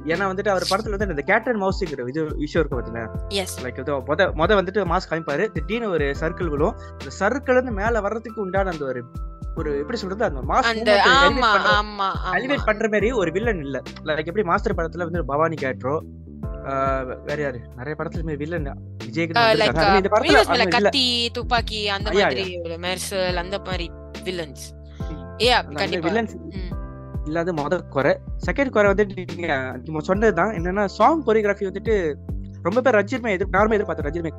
ஏன்னா 0.05 0.25
வந்துட்டு 0.31 0.49
அவர் 0.49 0.71
படத்துல 0.71 0.95
வந்து 0.97 1.07
இந்த 1.09 1.25
கேட் 1.31 1.49
அண்ட் 1.49 1.63
மவுஸ்ங்கிற 1.63 2.07
இது 2.09 2.23
விஷயம் 2.37 2.61
இருக்கு 2.63 2.79
பாத்தீங்களா? 2.79 3.05
எஸ் 3.43 3.57
லைக் 3.65 3.79
இது 3.79 3.93
மொத 4.09 4.27
மொத 4.41 4.57
வந்துட்டு 4.61 4.83
மாஸ்க் 4.93 5.11
காமிப்பாரு. 5.13 5.45
திடீர்னு 5.53 5.91
ஒரு 5.91 6.09
சர்க்கிள் 6.21 6.51
விழும். 6.55 6.75
அந்த 6.93 7.13
சர்க்கிள் 7.21 7.57
இருந்து 7.57 7.73
மேல 7.73 8.01
வர்றதுக்கு 8.01 8.41
உண்டான 8.41 8.71
அந்த 8.71 8.85
ஒரு 8.85 9.03
ஒரு 9.59 9.71
எப்படி 9.81 9.99
சொல்றது 10.01 10.25
அந்த 10.25 10.93
அலிவேட் 12.37 12.67
பண்ற 12.69 12.87
மாதிரி 12.93 13.09
ஒரு 13.21 13.31
வில்லன் 13.37 13.63
இல்ல. 13.67 13.77
லைக் 14.09 14.29
எப்படி 14.31 14.45
மாஸ்டர் 14.51 14.77
படத்துல 14.79 15.07
வந்து 15.09 15.31
பவானி 15.33 15.57
கேட்ரோ 15.63 15.95
வேற 17.29 17.39
யாரு? 17.43 17.59
நிறைய 17.79 17.95
படத்துல 17.99 18.23
இந்த 18.25 18.35
வில்லன் 18.43 18.67
இல்ல. 19.55 19.67
கத்தி 20.77 21.07
துப்பாக்கி 21.39 21.81
அந்த 21.97 22.09
மாதிரி 22.19 22.45
மெர்சல் 22.87 23.41
அந்த 23.45 23.59
மாதிரி 23.69 23.87
வில்லன்ஸ் 24.29 24.65
அந்த 25.61 25.79
கண்டிப்பா. 25.81 26.07
வில்லன்ஸ். 26.09 26.35
இல்லாத 27.29 27.51
முத 27.59 27.75
குறை. 27.95 28.13
செகண்ட் 28.47 28.73
குறை 28.77 28.87
வந்துட்டு 28.93 29.25
நீங்க 29.35 29.57
சொன்னதுதான் 30.11 30.53
என்னன்னா 30.59 30.85
சாங் 30.99 31.25
கொரியோகிராஃபி 31.27 31.69
வந்துட்டு 31.71 31.95
ரொம்ப 32.67 32.79
பேர் 32.81 32.97
ரஜினிமே 32.99 33.31
எதிர் 33.37 33.55
நானுமே 33.57 33.77
எதிர்பார்த்தேன் 33.77 34.09
ரஜினிமே 34.09 34.31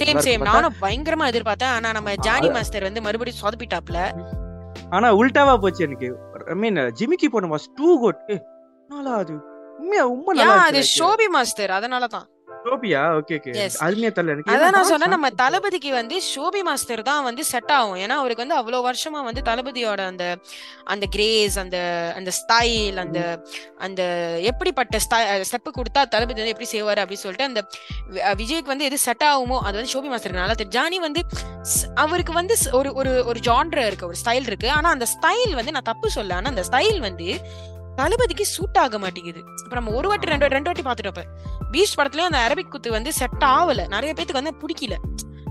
சேம் 0.00 0.20
சேம் 0.26 0.44
நானும் 0.48 0.78
பயங்கரமா 0.80 1.26
எதிர்பார்த்தேன். 1.32 1.74
ஆனா 1.76 1.88
நம்ம 1.98 2.14
ஜானி 2.26 2.48
மாஸ்டர் 2.50 2.86
வந்து 2.88 3.02
மறுபடியும் 3.06 3.42
சொதப்பிட்டாப்ல. 3.42 4.00
ஆனா 4.90 5.08
உல்டாவா 5.16 5.56
போச்சு 5.56 5.84
எனக்கு. 5.84 6.08
ஐ 6.46 6.54
மீன் 6.54 6.80
ஜிமிக்கி 6.98 7.28
பொண்ணு 7.30 7.54
வாஸ் 7.56 7.68
டூ 7.74 8.00
குட் 8.00 8.22
நாளா 8.88 9.14
அது? 9.14 9.34
உண்மையா 9.78 10.02
ரொம்ப 10.02 10.32
நல்லா 10.32 10.56
அது 10.62 10.80
ஷோபி 10.98 11.26
மாஸ்டர் 11.30 11.70
அதனாலதான். 11.70 12.26
ஷோபியா? 12.64 13.02
Okay 13.18 13.34
okay. 13.38 13.52
அதுமே 13.84 14.08
தெரியல 14.16 14.32
எனக்கு 14.34 14.52
அதான் 14.54 14.74
நான் 14.76 14.88
சொன்னேன் 14.90 15.12
நம்ம 15.14 15.28
தளபதிக்கு 15.42 15.90
வந்து 15.98 16.16
ஷோபி 16.30 16.60
மாஸ்டர் 16.68 17.02
தான் 17.08 17.22
வந்து 17.28 17.42
செட் 17.50 17.72
ஆகும். 17.76 17.98
ஏன்னா 18.04 18.16
அவருக்கு 18.20 18.44
வந்து 18.44 18.58
அவ்வளவு 18.60 18.86
வருஷமா 18.88 19.20
வந்து 19.28 19.42
தளபதியோட 19.48 20.00
அந்த 20.12 20.24
அந்த 20.94 21.06
கிரேஸ் 21.14 21.56
அந்த 21.64 21.78
அந்த 22.18 22.30
ஸ்டைல் 22.40 22.98
அந்த 23.04 23.20
அந்த 23.86 24.02
எப்படிப்பட்ட 24.50 24.98
ஸ்டெப் 25.48 25.70
கொடுத்தா 25.78 26.02
தளபதி 26.14 26.40
வந்து 26.42 26.54
எப்படி 26.54 26.70
செய்வாரு 26.74 27.02
அப்படின்னு 27.04 27.24
சொல்லிட்டு 27.26 27.48
அந்த 27.50 27.62
விஜய்க்கு 28.42 28.72
வந்து 28.74 28.88
எது 28.90 28.98
செட் 29.06 29.26
ஆகுமோ 29.30 29.58
அது 29.66 29.74
வந்து 29.78 29.94
ஷோபி 29.94 30.10
மாஸ்டருக்கு 30.12 30.42
நல்லா 30.42 30.58
தெரியும். 30.60 30.76
ஜானி 30.78 31.00
வந்து 31.06 31.22
அவருக்கு 32.04 32.34
வந்து 32.40 32.56
ஒரு 32.80 32.92
ஒரு 33.00 33.12
ஒரு 33.30 33.40
ஜான்ர 33.48 33.86
இருக்கு 33.90 34.10
ஒரு 34.12 34.20
ஸ்டைல் 34.24 34.48
இருக்கு. 34.50 34.70
ஆனா 34.78 34.88
அந்த 34.96 35.08
ஸ்டைல் 35.16 35.54
வந்து 35.60 35.74
நான் 35.76 35.90
தப்பு 35.92 36.10
சொல்ல 36.18 36.38
ஆனா 36.40 36.50
அந்த 36.54 36.64
ஸ்டைல் 36.70 37.00
வந்து 37.08 37.28
தளபதிக்கு 37.98 38.44
சூட் 38.54 38.78
ஆக 38.82 38.98
மாட்டேங்குது. 39.04 39.40
இப்ப 39.64 39.74
நம்ம 39.78 39.92
ஒரு 39.98 40.08
வாட்டி 40.10 40.30
ரெண்டு 40.32 40.54
ரெண்டு 40.56 40.70
வாட்டி 40.70 40.84
பாத்துட்டோம் 40.88 41.30
பீச் 41.72 41.96
படத்துலயும் 41.98 42.30
அந்த 42.30 42.40
அரபிக் 42.46 42.72
குத்து 42.74 42.90
வந்து 42.98 43.10
செட் 43.20 43.44
ஆகல. 43.56 43.80
நிறைய 43.94 44.12
பேத்துக்கு 44.18 44.42
வந்து 44.42 44.54
பிடிக்கல. 44.62 44.96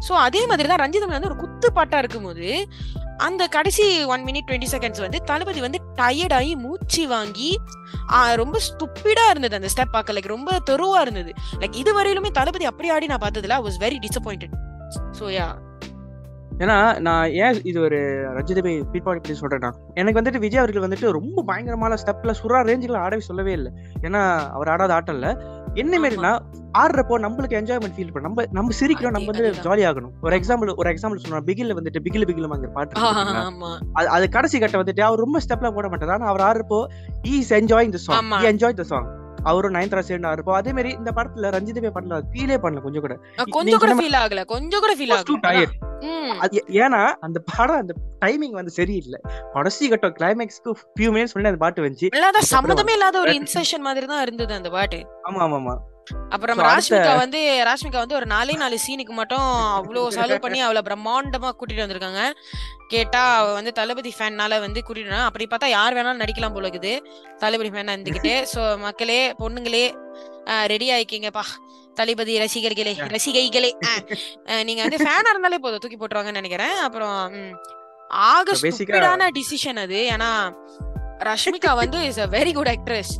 சோ 0.07 0.13
அதே 0.27 0.41
மாதிரி 0.49 0.67
தான் 0.71 0.81
ரஞ்சிதம்ல 0.83 1.17
வந்து 1.17 1.29
ஒரு 1.31 1.37
குத்து 1.43 1.67
பாட்டா 1.77 1.97
இருக்கும்போது 2.03 2.47
அந்த 3.25 3.43
கடைசி 3.55 3.85
ஒன் 4.13 4.21
மினிட் 4.27 4.45
டுவெண்ட்டி 4.49 4.69
செகண்ட்ஸ் 4.73 5.01
வந்து 5.05 5.19
தளபதி 5.29 5.61
வந்து 5.65 5.79
டயர்டாகி 5.97 6.53
மூச்சு 6.65 7.03
வாங்கி 7.13 7.49
ரொம்ப 8.41 8.59
ஸ்டுப்பிடா 8.67 9.25
இருந்தது 9.33 9.57
அந்த 9.59 9.69
ஸ்டெப் 9.73 9.95
பார்க்க. 9.95 10.15
லைக் 10.17 10.29
ரொம்ப 10.35 10.59
தெருவா 10.69 10.99
இருந்தது. 11.05 11.31
லைக் 11.61 11.75
இது 11.81 11.93
வரையிலுமே 11.97 12.31
தளபதி 12.39 12.67
அப்படி 12.71 12.89
ஆடி 12.95 13.09
நான் 13.13 13.23
பார்த்ததுல 13.25 13.57
was 13.65 13.79
very 13.85 13.99
disappointed 14.05 14.55
so 15.19 15.25
yeah 15.39 15.47
ஏன்னா 16.63 16.75
நான் 16.99 17.31
ஏன் 17.43 17.57
இது 17.69 17.77
ஒரு 17.81 17.97
ரஞ்சிதபை 18.37 18.71
பீட்பாடி 18.93 19.19
பத்தி 19.19 19.35
சொல்றேன்னா 19.41 19.69
எனக்கு 19.99 20.19
வந்துட்டு 20.19 20.41
விஜய் 20.45 20.61
அவர்கள் 20.61 20.85
வந்துட்டு 20.85 21.13
ரொம்ப 21.17 21.43
பயங்கரமான 21.49 21.97
ஸ்டெப்ல 22.01 22.33
சுறா 22.41 22.59
ரேஞ்சுல 22.69 22.99
ஆடவே 23.05 23.23
சொல்லவே 23.27 23.53
இல்லை. 23.59 23.71
ஏன்னா 24.07 24.21
அவர் 24.55 24.71
ஆடாத 24.73 24.93
ஆட்டம் 24.93 25.17
இல்ல. 25.17 25.29
என்ன. 25.75 25.99
மாரினா 26.03 26.31
ஆடுறப்போ 26.81 27.15
நம்மளுக்கு 27.25 27.57
என்ஜாய்மெண்ட் 27.59 27.95
ஃபீல் 27.97 28.11
பண்ண 28.13 28.25
நம்ம 28.27 28.45
நம்ம 28.57 28.75
சிரிக்கிறோம் 28.79 29.15
நம்ம 29.17 29.29
வந்து. 29.31 29.45
ஜாலி 29.67 29.83
ஆகணும். 29.89 30.13
ஒரு 30.25 30.33
எக்ஸாம்பிள் 30.39 30.71
ஒரு 30.81 30.89
எக்ஸாம்பிள் 30.93 31.23
சொன்னா 31.25 31.41
பிகில்ல 31.49 31.77
வந்துட்டு 31.79 32.03
பிகில் 32.07 32.27
பிகில் 32.29 32.49
அங்க 32.57 32.69
பாட்டு 32.77 33.05
அது 34.17 34.27
கடைசி 34.37 34.59
கட்ட 34.59 34.83
வந்துட்டு 34.83 35.05
அவர் 35.09 35.23
ரொம்ப 35.25 35.39
ஸ்டெப்ல 35.45 35.71
போட 35.77 35.87
மாட்டார். 35.93 36.13
ஆனா 36.17 36.27
அவர் 36.33 36.45
ஆடுறப்போ 36.49 36.81
is 37.37 37.53
enjoying 37.59 37.95
the 37.97 38.01
song 38.07 38.31
enjoy 38.51 38.79
the 38.81 38.87
song 38.93 39.09
அவரும் 39.49 39.75
நயன்தாரா 39.75 40.03
சேர்ந்து 40.09 40.29
ஆடுறப்போ 40.29 40.53
அதே 40.59 40.71
மாதிரி 40.73 40.91
இந்த 40.99 41.11
படத்துல 41.17 41.51
ரஞ்சிதபை 41.55 41.91
படல 41.97 42.21
ஃபீலே 42.31 42.57
பண்ணல 42.63 42.81
கொஞ்சம் 42.85 43.05
கூட. 43.05 43.15
கொஞ்சம் 43.51 43.81
கூட 43.83 43.93
ஃபீல் 44.01 44.17
ஆகல 44.21 44.43
கொஞ்சம் 44.53 44.83
கூட 44.85 44.95
ஃபீல் 44.99 45.13
ஆகல. 45.13 45.67
ஏன்னா 46.83 47.01
அந்த 47.25 47.37
படம் 47.51 47.79
அந்த 47.81 47.93
டைமிங் 48.25 48.55
வந்து 48.59 48.71
சரியில்லை. 48.71 49.19
கடைசி 49.55 49.89
கட்டம் 49.89 50.15
கிளைமேக்ஸ்க்கு 50.19 50.71
ஃபியூ 50.95 51.09
மினிட்ஸ் 51.15 51.35
முன்னாடி 51.35 51.53
அந்த 51.53 51.63
பாட்டு 51.65 51.85
வந்துச்சு. 51.85 52.09
சம்மந்தமே 52.53 52.95
இல்லாத 52.97 53.19
ஒரு 53.19 53.33
இன்செஷன் 53.39 53.85
மாதிரி 53.87 54.05
தான் 54.05 54.21
இருந்தது 54.21 54.53
அந்த 54.53 54.69
பாட்டு. 54.69 54.99
ஆமா 55.29 55.41
ஆமா 55.47 55.57
ஆமா 55.61 55.75
அப்புறம் 56.29 56.59
ராஷ்மிகா 56.59 57.15
வந்து 57.17 57.39
ராஷ்மிகா 57.67 57.99
வந்து 58.03 58.15
ஒரு 58.15 58.25
நாலே 58.25 58.53
நாலு 58.53 58.77
சீனுக்கு 58.85 59.13
மட்டும் 59.19 59.45
அவ்வளோ 59.77 60.01
செலவு 60.07 60.39
பண்ணி 60.45 60.59
அவளை 60.59 60.81
பிரம்மாண்டமா 60.85 61.49
கூட்டிட்டு 61.59 61.83
வந்திருக்காங்க. 61.85 62.21
கேட்டா 62.87 63.35
அவ 63.37 63.53
வந்து 63.53 63.71
தளபதி 63.71 64.13
ஃபேன்னால 64.17 64.59
வந்து 64.59 64.83
கூட்டிட்டு. 64.87 65.23
அப்படி 65.29 65.47
பார்த்தா 65.51 65.67
யார் 65.69 65.93
வேணாலும் 65.93 66.21
நடிக்கலாம் 66.23 66.53
போல 66.53 66.67
இருக்குது. 66.67 66.93
தளபதி 67.37 67.69
ஃபேனா 67.69 67.95
இருந்துகிட்டு. 67.97 68.33
சோ 68.53 68.77
மக்களே 68.77 69.19
பொண்ணுங்களே 69.39 69.85
ரெடி 70.65 70.87
ஆயிக்கிங்கப்பா 70.91 71.43
தளபதி 71.95 72.33
ரசிகர்களே. 72.39 72.93
ரசிகைகளே. 73.15 73.71
நீங்க 74.63 74.81
வந்து 74.81 75.01
ஃபேனா 75.05 75.29
இருந்தாலே 75.29 75.57
போதும். 75.57 75.79
தூக்கி 75.79 75.97
போட்டுருவாங்கன்னு 75.97 76.39
நினைக்கிறேன். 76.41 76.75
அப்புறம் 76.87 77.17
ம், 77.33 77.53
ஆக 78.09 78.53
So, 78.55 78.69
basically- 78.69 78.75
ஸ்டூபிடான 78.75 79.29
டிசிஷன் 79.39 79.79
அது. 79.85 79.99
ஏன்னா 80.15 80.29
ரஷ்மிகா 81.29 81.71
வந்து 81.75 81.99
is 82.03 82.19
a 82.19 82.27
very 82.27 82.53
good 82.53 82.67
actress 82.67 83.11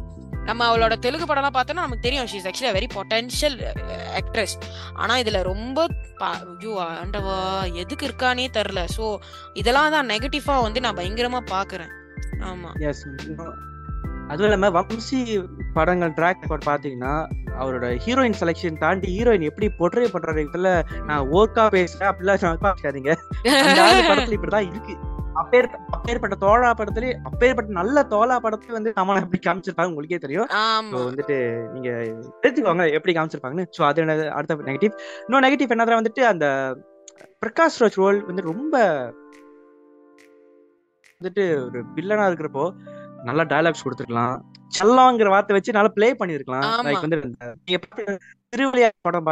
நம்ம 0.46 0.68
அவளோட 0.70 1.00
தெலுங்கு 1.00 1.26
படம்லாம் 1.26 1.56
பார்த்தோம்னா 1.56 1.86
நமக்கு 1.86 2.00
தெரியும். 2.00 2.26
She's 2.26 2.48
actually 2.48 2.76
very 2.76 2.88
potential 2.94 3.58
actress 4.14 4.56
ஆனால் 4.94 5.18
இதில் 5.18 5.42
ரொம்ப 5.44 5.88
பா- 6.20 6.36
ஐயோ 6.54 6.74
ஆண்டவா 6.96 7.38
எதுக்கு 7.74 8.08
இருக்கானே 8.08 8.48
தெரில 8.54 8.86
ஸோ 8.98 9.06
இதெல்லாம் 9.54 9.92
தான் 9.92 10.10
நெகட்டிவாக 10.10 10.62
வந்து 10.62 10.82
நான் 10.82 10.96
பயங்கரமாக 10.96 11.52
பார்க்குறேன். 11.52 11.92
ஆமாம் 12.42 12.76
எஸ் 12.82 13.04
அதுவும் 14.30 14.48
இல்லாமல் 14.50 14.74
வம்சி 14.76 15.20
படங்கள் 15.74 16.12
ட்ராக் 16.12 16.42
ரெக்கார்ட் 16.44 16.68
பார்த்தீங்கன்னா 16.68 17.14
அவரோட 17.60 17.98
ஹீரோயின் 17.98 18.38
செலெக்ஷன் 18.40 18.78
தாண்டி 18.78 19.08
ஹீரோயின் 19.18 19.42
எப்படி 19.42 19.68
பொட்ரே 19.80 20.08
பண்ற 20.08 20.34
இதுல 20.44 20.72
நான் 21.06 21.30
ஓர்க்கா 21.32 21.66
பேசுறேன் 21.68 22.10
அப்படிலாம் 22.12 22.62
பார்க்காதீங்க 22.62 23.14
பாக்காதீங்க 23.16 23.92
அந்த 23.92 24.04
படத்துல 24.10 24.38
இப்படிதான் 24.38 24.70
இருக்கு. 24.70 24.96
அப்பேர் 25.42 25.68
அப்பேற்பட்ட 25.96 26.36
தோழா 26.44 26.70
படத்துல 26.80 27.10
அப்பேற்பட்ட 27.30 27.72
நல்ல 27.80 28.04
தோழா 28.14 28.36
படத்துல 28.46 28.76
வந்து 28.78 28.92
கமலா 28.98 29.22
எப்படி 29.26 29.42
காமிச்சிருப்பாங்க 29.46 29.92
உங்களுக்கே 29.94 30.20
தெரியும். 30.26 30.50
வந்துட்டு 31.10 31.38
நீங்க 31.74 31.90
தெரிஞ்சுக்கோங்க 32.44 32.86
எப்படி 32.98 33.14
காமிச்சிருப்பாங்கன்னு. 33.18 33.68
ஸோ 33.78 33.84
அது 33.90 34.06
அடுத்த 34.38 34.68
நெகட்டிவ் 34.70 34.94
இன்னும் 35.26 35.46
நெகட்டிவ் 35.48 35.74
என்னதுல 35.76 36.00
வந்துட்டு 36.02 36.24
அந்த 36.34 36.46
பிரகாஷ் 37.44 37.80
ராஜ் 37.84 38.00
ரோல் 38.04 38.20
வந்து 38.30 38.50
ரொம்ப 38.52 38.76
வந்துட்டு 41.22 41.46
ஒரு 41.66 41.80
வில்லனா 41.96 42.28
இருக்கிறப்போ 42.30 42.66
நல்லா 43.30 43.44
டயலாக்ஸ் 43.52 43.86
கொடுத்துருக்கலாம். 43.86 44.36
செல்லங்கிற 44.78 45.30
வார்த்தை 45.34 45.56
வச்சு 45.56 45.76
நல்லா 45.78 45.92
ப்ளே 45.96 46.10
பண்ணிருக்கலாம். 46.20 46.68
லைக் 46.88 47.06
வந்து 47.06 47.18
நீங்க 47.66 47.80
பார்த்த 47.86 48.18
படம் 49.08 49.28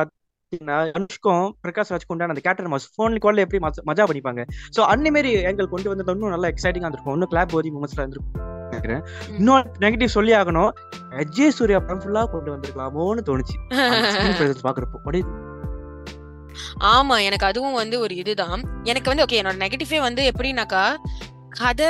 பார்த்தீங்கன்னா 0.48 0.92
அனுஷ்கும் 0.98 1.51
பிரகாஷ் 1.63 1.89
ராஜ் 1.89 2.08
கொண்டான 2.08 2.34
அந்த 2.34 2.39
கேட்டர் 2.39 2.70
மாஸ் 2.70 2.88
ஃபோன் 2.98 3.16
கால்ல 3.16 3.38
எப்படி 3.38 3.66
மஜா- 3.86 4.06
பண்ணிப்பாங்க 4.06 4.48
ஸோ 4.77 4.82
அந்த 4.82 5.12
மாதிரி 5.12 5.32
எங்கள் 5.32 5.68
கொண்டு 5.68 5.89
வந்து 5.89 6.12
இன்னும் 6.12 6.30
நல்லா 6.30 6.48
எக்ஸைட்டிங்கா 6.48 6.77
இருந்திருக்கும். 6.77 7.13
இன்னும் 7.13 7.30
கிளாப் 7.32 7.48
போதி 7.48 7.72
மூமெண்ட்ஸ்ல 7.72 7.98
இருந்திருக்கும். 7.98 8.46
நினைக்கிறேன். 8.63 9.04
இன்னும் 9.38 9.68
நெகட்டிவ் 9.80 10.06
சொல்லி 10.06 10.32
ஆகணும். 10.32 10.72
அஜய் 11.10 11.48
சூர்யா 11.48 11.80
படம் 11.80 12.00
ஃபுல்லா 12.00 12.25
கொண்டு 12.25 12.56
வந்திருக்கலாமோன்னு 12.56 13.24
தோணுச்சு. 13.25 13.56
பாக்குறப்போ. 14.68 14.98
அப்படியே 14.98 15.24
ஆமா 16.80 17.24
எனக்கு 17.24 17.46
அதுவும் 17.46 17.74
வந்து 17.74 18.00
ஒரு 18.00 18.16
இதுதான். 18.16 18.62
எனக்கு 18.84 19.16
வந்து 19.16 19.25
ஓகே 19.25 19.39
என்னோட 19.39 19.58
நெகட்டிவே 19.58 20.00
வந்து 20.00 20.32
எப்படின்னாக்கா 20.32 20.96
கதை 21.50 21.88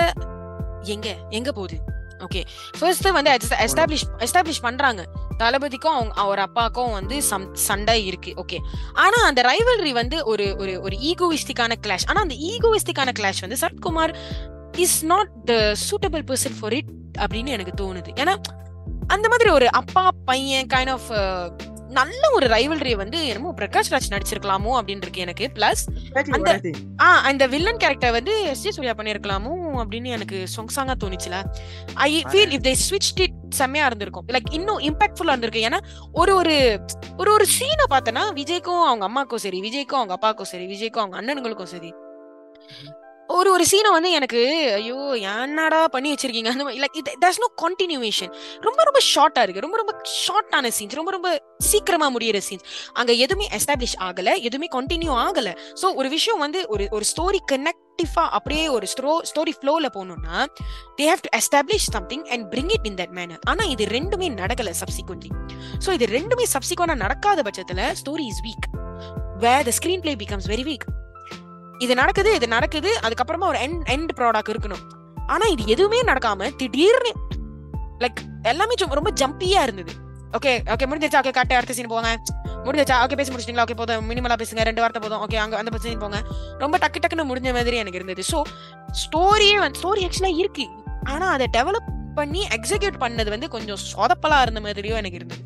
எங்க? 0.82 1.16
எங்க 1.30 1.52
போகுது? 1.52 1.78
ஓகே 2.18 2.44
ஃபர்ஸ்ட் 2.80 3.10
வந்து 3.10 3.38
எஸ்டாப்ளிஷ் 3.60 4.08
எஸ்டாப்ளிஷ் 4.18 4.62
பண்றாங்க. 4.62 5.06
தளபதிக்கும் 5.38 5.96
அவங்க 5.96 6.14
அவர் 6.14 6.40
அப்பாக்கும் 6.40 6.92
வந்து 6.92 7.24
சம் 7.24 7.56
சண்டை 7.56 8.06
இருக்கு 8.06 8.34
ஓகே 8.36 8.58
ஆனா 8.94 9.24
அந்த 9.24 9.42
ரைவல்ரி 9.42 9.92
வந்து 9.92 10.26
ஒரு 10.26 10.56
ஒரு 10.58 10.82
ஒரு 10.82 10.98
ஈகோவிஸ்டிக்கான 10.98 11.74
கிளாஷ் 11.88 12.08
ஆனா 12.08 12.22
அந்த 12.22 12.36
ஈகோவிஸ்டிக்கான 12.36 13.10
கிளாஷ் 13.20 13.42
வந்து 13.42 13.58
Sarathkumar 13.62 14.16
is 14.78 15.06
not 15.06 15.44
the 15.44 15.54
suitable 15.54 16.24
person 16.28 16.58
for 16.60 16.74
it 16.74 16.90
அப்படின்னு 17.20 17.48
எனக்கு 17.48 17.84
தோணுது. 17.84 18.12
ஏன்னா 18.14 18.36
அந்த 19.08 19.28
மாதிரி 19.28 19.50
ஒரு 19.50 19.72
அப்பா 19.72 20.12
பையன் 20.26 20.68
கைண்ட் 20.74 20.90
ஆஃப் 20.90 21.10
நல்ல 21.98 22.32
ஒரு 22.34 22.48
ரைவல்ரி 22.48 22.96
வந்து 22.96 23.28
என்னமோ 23.28 23.54
பிரகாஷ் 23.62 23.90
ராஜ் 23.90 24.10
நடிச்சிருக்கலாமோ 24.10 24.72
அப்படின்னு 24.72 24.98
இருக்கு 24.98 25.22
எனக்கு 25.22 25.50
பிளஸ் 25.54 25.84
அந்த- 26.32 26.52
ஆ 27.00 27.20
அந்த 27.22 27.48
வில்லன் 27.48 27.78
கேரக்டர் 27.78 28.12
வந்து 28.12 28.44
எஸ் 28.44 28.62
ஜே 28.62 28.72
சூர்யா 28.72 28.92
பண்ணிருக்கலாமோ 28.92 29.52
அப்படின்னு 29.76 30.06
எனக்கு 30.06 30.44
சொங்சாங்கா 30.58 30.94
தோணுச்சுல. 31.04 31.44
ஐ 31.94 32.24
ஃபீல் 32.24 32.54
இஃப் 32.54 32.66
தே 32.68 32.76
ஸ்விட்ச் 32.90 33.22
இட் 33.22 33.34
செம்மையா 33.50 33.86
இருந்திருக்கும். 33.86 34.26
லைக் 34.28 34.52
இன்னும் 34.52 34.80
இம்பாக்ட்ஃபுல்லா 34.80 35.36
இருந்திருக்கு. 35.36 35.68
ஏன்னா 35.70 35.80
ஒரு 36.14 36.36
ஒரு 36.36 36.80
ஒரு 37.18 37.34
ஒரு 37.34 37.46
சீனை 37.60 37.94
பார்த்தனா 37.94 38.22
விஜய்க்கும் 38.36 38.84
அவங்க 38.84 39.06
அம்மாக்கும் 39.08 39.36
சரி 39.36 39.62
விஜய்க்கும் 39.62 39.96
அவங்க 39.96 40.14
அப்பாவுக்கும் 40.14 40.46
சரி 40.46 40.66
விஜய்க்கும் 40.66 41.00
அவங்க 41.00 41.18
அண்ணனுங்களுக்கும் 41.22 41.64
சரி. 41.64 41.94
ஒரு 43.30 43.50
ஒரு 43.52 43.64
சீனை 43.66 43.90
வந்து 43.92 44.12
எனக்கு 44.12 44.40
ஐயோ 44.74 44.98
என்னடா 45.32 45.88
பண்ணி 45.88 46.10
வச்சிருக்கீங்க? 46.14 46.52
அந்த 46.54 46.64
மாதிரி 46.64 46.82
லைக் 46.84 46.98
தட்ஸ் 47.24 47.42
நோ 47.44 47.48
கண்டினியூவேஷன் 47.64 48.32
ரொம்ப 48.62 48.84
ரொம்ப 48.84 49.00
ஷார்ட்டா 49.14 49.42
இருக்கு. 49.46 49.64
ரொம்ப 49.66 49.78
ரொம்ப 49.78 49.94
ஷார்ட்டான 50.26 50.72
சீன்ஸ் 50.78 50.96
ரொம்ப 50.96 51.12
ரொம்ப 51.12 51.30
சீக்கிரமா 51.70 52.08
முடியிற 52.16 52.38
சீன்ஸ் 52.38 52.66
அங்க 52.94 53.12
எதுவுமே 53.26 53.48
எஸ்டாப்ளிஷ் 53.58 53.98
ஆகல. 54.00 54.30
எதுவுமே 54.48 54.68
கண்டினியூ 54.76 55.12
ஆகல. 55.26 55.52
சோ 55.82 55.96
ஒரு 55.96 56.10
விஷயம் 56.10 56.40
வந்து 56.40 56.62
ஒரு 56.68 56.88
ஒரு 56.92 57.06
ஸ்டோரி 57.12 57.42
கனெக்டிவா 57.52 58.24
அப்படியே 58.38 58.68
ஒரு 58.68 58.88
ஸ்டோ 58.88 59.14
ஸ்டோரி 59.32 59.54
ஃப்ளோல 59.60 59.90
போகணும்னா 59.96 60.38
they 61.00 61.08
have 61.12 61.24
to 61.28 61.32
establish 61.38 61.90
something 61.96 62.26
and 62.26 62.46
bring 62.54 62.74
it 62.78 62.88
in 62.92 63.00
that 63.02 63.16
manner 63.20 63.42
ஆனா 63.46 63.66
இது 63.76 63.86
ரெண்டுமே 63.98 64.30
நடக்கல 64.42 64.74
சப்சிக்வெண்ட்லி 64.82 65.32
சோ 65.86 65.92
இது 65.92 66.08
ரெண்டுமே 66.18 66.48
சப்சிக்வெண்டா 66.56 66.98
நடக்காத 67.06 67.42
பட்சத்துல 67.50 67.90
story 68.04 68.28
is 68.34 68.44
weak 68.48 68.68
where 69.46 69.66
the 69.70 69.74
screenplay 70.06 70.16
becomes 70.16 70.50
very 70.54 70.66
weak 70.72 70.88
இது 71.80 71.94
நடக்குது 71.96 72.36
இது 72.36 72.48
நடக்குது 72.48 73.00
அதுக்கப்புறமா 73.06 73.48
ஒரு 73.52 73.60
எண்ட் 73.66 73.84
எண்ட் 73.96 74.12
ப்ராடக்ட் 74.20 74.52
இருக்கணும். 74.54 74.84
ஆனா 75.34 75.46
இது 75.46 75.64
எதுவுமே 75.66 76.02
நடக்காம 76.02 76.56
திடீர்னு 76.56 77.12
லைக் 78.04 78.20
எல்லாமே 78.44 78.74
சும்மா 78.80 78.98
ரொம்ப 79.00 79.12
ஜம்பியா 79.22 79.62
இருந்தது. 79.68 79.94
ஓகே 80.38 80.52
ஓகே 80.74 80.86
முடிஞ்சிருச்சா? 80.90 81.22
ஓகே 81.24 81.32
கட்ட 81.32 81.56
அடுத்த 81.56 81.74
சீன் 81.74 81.92
போங்க. 81.94 82.10
முடிஞ்சிருச்சா? 82.66 82.96
ஓகே 83.04 83.16
பேசி 83.16 83.32
முடிச்சிட்டீங்களா? 83.34 83.66
ஓகே 83.68 83.78
போதும். 83.82 84.10
மினிமலா 84.10 84.38
பேசுங்க. 84.42 84.64
ரெண்டு 84.64 84.82
வார்த்தை 84.82 85.02
போதும். 85.02 85.22
ஓகே 85.26 85.38
அங்க 85.44 85.58
அந்த 85.58 85.70
பிரச்சனை 85.70 85.98
போங்க. 85.98 86.20
ரொம்ப 86.58 86.78
டக்கு 86.78 87.02
டக்குன்னு 87.04 87.28
முடிஞ்ச 87.32 87.54
மாதிரி 87.54 87.78
எனக்கு 87.78 88.00
இருந்தது. 88.02 88.24
ஸோ 88.32 88.42
ஸ்டோரியே 89.04 89.58
வந்து 89.60 89.80
ஸ்டோரி 89.82 90.04
ஆக்சுவலா 90.08 90.34
இருக்கு. 90.38 90.68
ஆனா 91.04 91.28
அதை 91.30 91.48
டெவலப் 91.58 91.90
பண்ணி 92.16 92.48
எக்ஸிக்யூட் 92.58 92.98
பண்ணது 93.06 93.30
வந்து 93.30 93.50
கொஞ்சம் 93.50 93.82
சொதப்பலா 93.92 94.42
இருந்த 94.42 94.62
மாதிரியும் 94.62 94.98
எனக்கு 94.98 95.20
இருந்தது. 95.20 95.42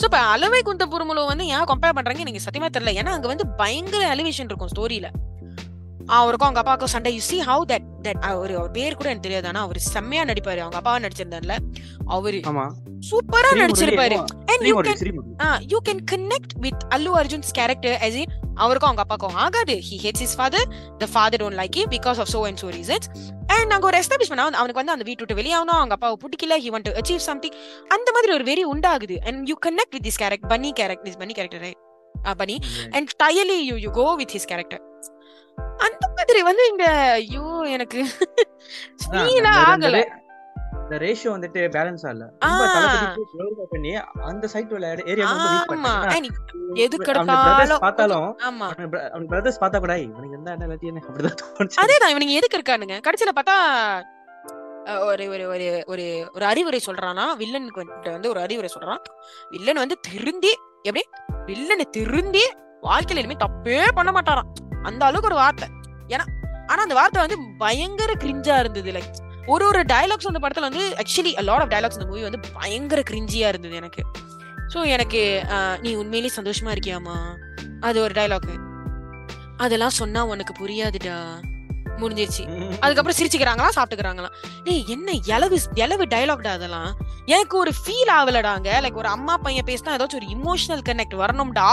சோ 0.00 0.04
இப்ப 0.04 0.18
அளவை 0.18 0.62
குந்த 0.62 0.86
புறமுலோ 0.86 1.26
வந்து 1.26 1.46
ஏன் 1.46 1.68
கம்பேர் 1.70 1.96
பண்றாங்க? 1.96 2.20
எனக்கு 2.24 2.46
சத்தியமா 2.48 2.68
தெரியல. 2.76 2.92
ஏன்னா 3.00 3.14
அங்க 3.16 3.26
வந்து 3.26 3.46
பயங்கர 3.46 4.14
எலிவேஷன் 4.14 4.48
இருக்கும் 4.50 4.72
ஸ்டோரியில 4.76 5.08
அவருக்கும் 6.18 6.48
அவங்க 6.48 6.60
அப்பாவுக்கும் 6.60 6.92
சண்டை. 6.92 7.10
You 7.14 7.20
see 7.30 7.40
how 7.48 7.64
that 7.68 7.84
that 8.02 8.18
அவரு 8.20 8.56
அவர் 8.58 8.70
பேர் 8.70 8.98
கூட 8.98 9.08
எனக்கு 9.08 9.26
தெரியாது. 9.28 9.46
ஆனா 9.46 9.60
அவர் 9.60 9.78
செம்மையா 9.78 10.22
நடிப்பாரு. 10.24 10.58
அவங்க 10.58 10.78
அப்பாவா 10.80 11.02
நடிச்சிருந்தார்ல? 11.04 11.56
அவரு 12.06 12.38
சூப்பரா 13.10 13.50
நடிச்சிருப்பாரு. 13.52 14.16
ஆமா, 14.18 14.46
and 14.52 14.60
you 14.60 14.74
Srimurali, 14.74 14.88
can 14.88 15.00
Srimurali. 15.02 15.66
You 15.66 15.78
can 15.88 16.04
connect 16.12 16.54
with 16.58 16.86
Allu 16.94 17.10
Arjun's 17.20 17.52
character 17.52 18.00
as 18.00 18.14
in 18.14 18.24
அவருக்கும் 18.64 18.90
அவங்க 18.90 19.04
அப்பாவுக்கும் 19.06 19.40
ஆகாது. 19.44 19.74
He 19.88 19.96
hates 20.04 20.24
his 20.24 20.34
father. 20.40 20.62
The 21.02 21.08
father 21.16 21.38
don't 21.42 21.58
like 21.62 21.76
it 21.80 21.88
because 21.96 22.20
of 22.22 22.28
so 22.34 22.40
and 22.50 22.58
so 22.62 22.68
reasons. 22.78 23.06
And 23.54 23.68
நாங்க 23.72 23.86
ஒரு 23.90 23.98
எஸ்டாப்ளிஷ் 24.02 24.30
பண்ணா 24.32 24.46
அவனுக்கு 24.60 24.80
வந்து 24.80 24.94
அந்த 24.96 25.06
வீட்டு 25.08 25.22
விட்டு 25.24 25.38
வெளியாகணும். 25.40 25.78
அவங்க 25.80 25.96
அப்பாவை 25.98 26.16
பிடிக்கல. 26.24 26.56
He 26.64 26.70
want 26.74 26.88
to 26.88 26.94
achieve 27.00 27.22
something 27.30 27.56
அந்த 27.96 28.08
மாதிரி 28.16 28.32
ஒரு 28.38 28.44
வெறி 28.50 28.64
உண்டாகுது. 28.74 29.18
And 29.28 29.48
you 29.52 29.56
connect 29.66 29.94
with 29.96 30.06
this 30.08 30.20
character 30.24 30.52
Bunny 30.54 30.70
character 30.80 31.10
is 31.12 31.20
Bunny 31.24 31.34
character 31.40 31.64
right 31.66 31.80
Bunny 32.42 32.58
and 32.96 33.10
daily 33.24 33.58
you 33.70 33.76
you 33.86 33.90
go 34.00 34.06
with 34.22 34.34
his 34.36 34.48
character 34.52 34.84
அந்த 35.86 36.04
மாதிரி 36.16 36.40
வந்து 36.48 36.64
இங்க 36.70 36.84
ஐயோ 37.20 37.46
எனக்கு 37.76 38.00
ஆகல. 39.70 39.98
அந்த 40.88 40.98
ரேஷியோ 41.04 41.30
வந்துட்டு 41.32 41.62
பேலன்ஸ் 41.74 42.04
ஆகல 42.08 42.26
ரொம்ப 43.38 43.64
பண்ணி 43.70 43.90
அந்த 44.28 44.46
சைட் 44.46 44.72
உள்ள 44.72 44.86
ஏரியா 45.04 45.26
பார்த்தாலும் 47.78 48.28
அவன் 49.10 49.26
பிரதர்ஸ் 49.26 49.60
பார்த்தா 49.60 49.78
கூட 49.78 49.92
"ஐய், 49.92 50.06
இவனுக்கு 50.10 50.36
என்ன 50.36 50.54
என்ன 50.60 51.02
அப்படிதான் 51.08 51.38
தோணுச்சு. 51.42 51.78
அதேதான் 51.82 52.12
இவனுங்க 52.12 52.36
எதுக்கு 52.38 52.58
இருக்கானுங்க? 52.58 52.96
கடைசியில 53.06 53.32
பார்த்தா 53.38 53.56
ஒரு 55.06 55.24
ஒரு 55.28 55.44
ஒரு 55.48 55.66
ஒரு 55.86 56.04
ஒரு 56.34 56.44
அறிவுரை 56.44 56.80
சொல்றானா 56.86 57.24
வில்லனுக்கு 57.38 57.80
வந்துட்டு 57.82 58.10
வந்து 58.10 58.28
ஒரு 58.28 58.40
அறிவுரை 58.40 58.70
சொல்றான். 58.74 59.02
வில்லன் 59.50 59.82
வந்து 59.82 59.98
திருந்தி 60.08 60.52
எப்படி? 60.82 61.04
வில்லனை 61.46 61.86
திருந்தி 61.90 62.44
வாழ்க்கையில 62.82 63.22
இனிமே 63.22 63.36
தப்பே 63.44 63.78
பண்ண 63.94 64.10
மாட்டாராம். 64.12 64.50
அந்த 64.82 65.02
அளவுக்கு 65.04 65.30
ஒரு 65.30 65.40
வார்த்தை. 65.42 65.68
ஏன்னா 66.08 66.24
ஆனா 66.66 66.80
அந்த 66.82 66.94
வார்த்தை 66.94 67.20
வந்து 67.20 67.38
பயங்கர 67.58 68.12
கிரிஞ்சா 68.12 68.54
இருந்தது 68.60 68.90
லைக் 68.92 69.26
ஒரு 69.52 69.64
ஒரு 69.70 69.80
டயலாக்ஸ் 69.92 70.28
அந்த 70.30 70.40
படத்துல 70.44 70.68
வந்து 70.68 70.82
ஆக்சுவலி 71.02 71.32
லாட் 71.48 71.62
ஆஃப் 71.64 71.72
டைலாக்ஸ் 71.74 71.98
இந்த 71.98 72.08
மூவி 72.10 72.22
வந்து 72.28 72.40
பயங்கர 72.58 73.00
கிரிஞ்சியா 73.10 73.48
இருந்தது 73.52 73.76
எனக்கு. 73.80 74.02
ஸோ 74.72 74.78
எனக்கு 74.94 75.20
நீ 75.84 75.90
உண்மையிலேயே 76.02 76.32
சந்தோஷமா 76.38 76.72
இருக்கியாமா 76.76 77.16
அது 77.88 77.98
ஒரு 78.06 78.14
டயலாக் 78.18 78.50
அதெல்லாம் 79.64 79.98
சொன்னா 80.00 80.20
உனக்கு 80.32 80.52
புரியாதுடா. 80.62 81.16
முடிஞ்சிருச்சு. 82.02 82.44
அதுக்கப்புறம் 82.82 83.18
சிரிச்சுக்கிறாங்களா 83.18 83.68
சாப்பிட்டுக்கிறாங்களா 83.76 84.30
டேய் 84.66 84.84
என்ன 84.94 85.08
எலவு 85.36 85.56
எலவு 85.84 86.04
டயலாக்டா 86.14 86.52
அதெல்லாம்? 86.58 86.90
எனக்கு 87.34 87.54
ஒரு 87.62 87.72
ஃபீல் 87.80 88.12
ஆகலடாங்க 88.18 88.68
லைக் 88.84 89.00
ஒரு 89.02 89.10
அம்மா 89.16 89.34
பையன் 89.46 89.68
பேசினா 89.70 89.94
ஏதாச்சும் 89.96 90.20
ஒரு 90.22 90.28
இமோஷனல் 90.36 90.84
கனெக்ட் 90.88 91.16
வரணும்டா. 91.22 91.66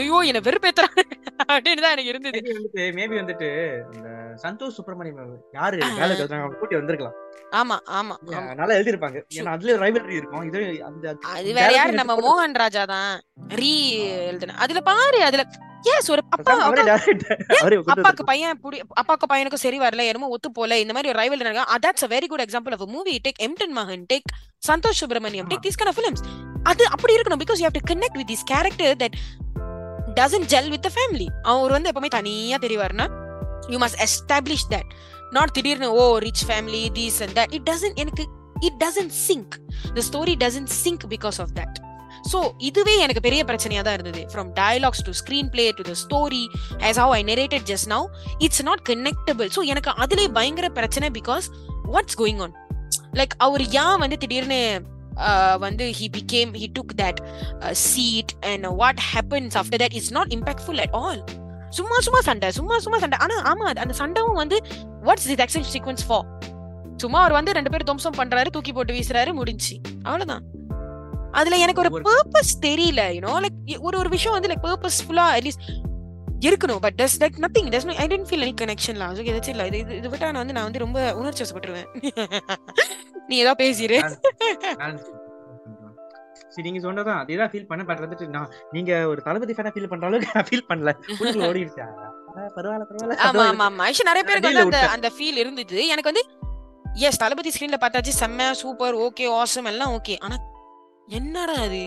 ஐயோ 0.00 0.18
என்ன 0.30 0.42
வெறுப்பேத்துறாங்க. 0.48 1.02
அப்படின்னு 1.52 1.82
தான் 1.84 1.94
எனக்கு 1.94 2.12
இருந்தது. 2.12 2.40
மேபி 2.98 3.14
வந்துட்டு 3.20 3.48
சந்தோஷ் 4.44 4.76
சுப்பிரமணியம் 4.78 5.32
யாரு? 5.58 5.78
கூட்டி 6.60 6.74
வந்திருக்கலாம். 6.78 7.16
ஆமா 7.60 7.76
ஆமா 7.98 8.14
நல்லா 8.60 8.74
எழுதிருப்பாங்க 8.78 9.18
ஏன்னா 9.38 9.52
அதுல 9.56 9.76
ரைவலரி 9.84 10.18
இருக்கும். 10.20 10.44
இது 11.42 11.54
வேற 11.60 11.70
யாரு? 11.78 12.00
நம்ம 12.00 12.16
மோகன் 12.26 12.60
ராஜா 12.62 12.82
தான். 12.94 13.12
ரீ 13.60 13.72
எழுதுன 14.24 14.56
அதுல 14.64 14.80
பாரு 14.88 15.20
அதுல 15.28 15.42
எஸ் 15.90 16.08
ஒரு 16.12 16.22
அப்பா 16.34 16.54
கொண்டு 16.60 16.82
அப்பாக்கு 17.94 18.24
பையன் 18.30 18.58
புடி 18.62 18.78
அப்பாக்கு 19.00 19.26
பையனுக்கும் 19.32 19.62
சரி 19.64 19.78
வரல 19.82 20.06
என்னமோ 20.08 20.30
ஒத்து 20.34 20.48
போல 20.56 20.78
இந்த 20.82 20.92
மாதிரி 20.96 21.10
ஒரு 21.12 21.20
ரைவல் 21.20 21.42
நடக்கும் 21.42 21.82
that's 21.84 22.04
a 22.06 22.10
very 22.14 22.28
good 22.32 22.44
example 22.46 22.74
of 22.76 22.84
movie 22.94 23.14
take 23.26 23.40
Emtan 23.46 23.74
Magan 23.78 24.04
take 24.12 24.28
Santhosh 24.62 25.00
Subramaniam 25.02 25.48
take 25.52 25.64
these 25.66 25.78
kind 25.80 25.90
of 25.92 25.98
films. 26.00 26.20
அது 26.70 26.84
அப்படி 26.94 27.14
இருக்கணும் 27.16 27.42
because 27.44 27.60
you 27.60 27.66
have 27.68 27.78
to 27.78 27.84
connect 27.92 28.18
with 28.20 28.30
this 28.32 28.44
character 28.52 28.96
that 29.02 29.16
doesn't 30.18 30.48
gel 30.52 30.70
with 30.74 30.90
family 30.96 31.28
அவர் 31.52 31.74
வந்து 31.76 31.90
எப்பவுமே 31.92 32.10
தனியா 32.18 32.58
தெரிவாருன்னா 32.66 33.06
you 33.72 33.78
must 33.84 34.00
establish 34.06 34.68
that 34.74 34.90
not 35.32 35.52
திடீர்னு 35.56 35.90
ஓ 35.98 36.06
rich 36.26 36.44
family 36.48 36.82
these 36.98 37.18
and 37.24 37.34
that 37.38 37.54
it 37.58 37.66
doesn't 37.70 37.98
எனக்கு 38.04 38.24
it 38.68 38.78
doesn't 38.84 39.14
sync 39.26 39.54
the 39.96 40.04
story 40.08 40.36
doesn't 40.44 40.72
sync 40.84 41.04
because 41.14 41.38
of 41.44 41.54
that 41.60 41.78
so 42.32 42.38
இதுவே 42.60 42.94
எனக்கு 42.98 43.20
பெரிய 43.20 43.44
பிரச்சனையாக 43.44 43.84
தான் 43.84 43.94
இருந்தது. 43.94 44.20
From 44.32 44.48
dialogues 44.54 45.02
to 45.02 45.12
screenplay 45.48 45.64
to 45.72 45.82
the 45.82 45.94
story 46.00 46.42
as 46.82 47.00
how 47.02 47.12
I 47.12 47.22
narrated 47.24 47.66
just 47.66 47.88
now 47.88 48.06
it's 48.38 48.62
not 48.62 48.82
connectable 48.88 49.50
so 49.56 49.62
எனக்கு 49.64 49.90
அதுலேயே 50.02 50.30
பயங்கர 50.32 50.68
பிரச்சனை 50.70 51.08
because 51.10 51.46
what's 51.88 52.18
going 52.18 52.40
on 52.40 52.54
like 53.12 53.34
அவர் 53.38 53.64
ஏன் 53.78 53.98
வந்து 53.98 54.18
திடீர்னு 54.18 54.60
வந்து 55.58 55.84
he 55.98 56.06
became 56.12 56.52
he 56.54 56.66
took 56.74 56.92
that 56.94 57.20
seat 57.84 58.32
and 58.44 58.66
what 58.76 59.00
happens 59.12 59.56
after 59.56 59.82
that 59.82 59.94
it's 59.94 60.12
not 60.12 60.32
impactful 60.32 60.80
at 60.80 60.96
all 60.96 61.20
சும்மா 61.70 61.96
சும்மா 61.98 62.20
சண்டை 62.20 62.48
சும்மா 62.50 62.78
சும்மா 62.78 62.98
சண்டை. 62.98 63.18
ஆனா 63.18 63.34
ஆமா 63.44 63.64
அது- 63.64 63.82
அந்த 63.82 63.94
சண்டவும் 63.98 64.34
வந்து 64.34 64.58
what's 65.02 65.26
this 65.28 65.42
action 65.46 65.66
sequence 65.72 66.04
for 66.06 66.26
சும்மா 66.96 67.18
அவர் 67.20 67.32
வந்து 67.32 67.52
ரெண்டு 67.52 67.70
பேரும் 67.70 67.88
துவம்சம் 67.90 68.16
பண்றாரு 68.16 68.50
தூக்கி 68.50 68.72
போட்டு 68.72 68.94
வீசுறாரு 68.94 69.32
முடிஞ்சு 69.32 69.74
அவ்வளவுதான். 70.02 70.44
அதுல 71.32 71.56
எனக்கு 71.56 71.80
ஒரு 71.80 72.02
பர்பஸ் 72.02 72.52
தெரியல 72.62 73.02
யூனோ 73.14 73.34
லைக் 73.40 73.78
ஒரு 73.80 73.98
ஒரு 73.98 74.08
விஷயம் 74.08 74.40
வந்து 74.40 74.48
லைக் 74.48 74.64
பர்பஸ்ஃபுல்லா 74.64 75.26
அட்லீஸ்ட் 75.34 75.66
இருக்கணும். 76.40 76.80
But 76.80 76.94
does 77.02 77.16
like 77.20 77.38
nothing 77.38 77.68
does 77.68 77.86
I 77.96 78.06
didn't 78.06 78.28
feel 78.28 78.44
any 78.44 78.54
connection 78.60 78.94
loss 78.94 79.20
okay 79.20 79.48
இல்ல 79.48 79.66
இது 79.66 79.78
இது- 79.94 80.10
விட்டா 80.10 80.26
நான் 80.26 80.34
வந்து 80.34 80.52
நான் 80.52 80.64
வந்து 80.64 80.78
ரொம்ப 80.78 81.14
உணர்ச்சி 81.14 81.44
வசப்பட்டுருவேன் 81.44 81.88
நீ 83.26 83.36
ஏதோ 83.36 83.54
பேசிரு. 83.54 83.96
சரி 86.48 86.62
நீங்க 86.62 86.80
சொன்னதான் 86.80 87.18
அதேதான் 87.22 87.50
ஃபீல் 87.52 87.66
பண்ண 87.66 87.84
பட் 87.84 87.98
வந்துட்டு 87.98 88.26
நான் 88.28 88.50
நீங்க 88.70 89.06
ஒரு 89.08 89.22
தளபதி 89.22 89.52
ஃபேனா 89.52 89.72
ஃபீல் 89.74 89.88
பண்ற 89.88 90.06
அளவுக்கு 90.06 90.34
நான் 90.34 90.46
ஃபீல் 90.50 90.68
பண்ணல. 90.68 90.92
உள்ளுக்குள்ள 91.12 91.48
ஓடிடுச்சு 91.48 91.82
பரவாயில்ல 92.56 92.84
பரவாயில்ல. 92.86 93.16
ஆமா 93.20 93.44
ஆமா 93.50 93.66
ஆமா. 93.68 93.86
நிறைய 94.04 94.24
பேருக்கு 94.24 94.48
வந்து 94.48 94.62
அந்த. 94.66 94.80
அந்த 94.88 95.08
ஃபீல் 95.08 95.36
இருந்தது. 95.36 95.86
எனக்கு 95.86 96.10
வந்து 96.12 96.24
எஸ் 97.00 97.16
தளபதி 97.16 97.50
ஸ்கிரீன்ல 97.50 97.78
பார்த்தாச்சு 97.80 98.12
செம்ம 98.20 98.50
சூப்பர் 98.52 98.94
ஓகே 98.96 99.30
ஆசம் 99.32 99.64
எல்லாம் 99.64 100.00
ஓகே 100.00 100.16
ஆனா 100.18 100.36
என்னடா 101.08 101.54
அது 101.54 101.82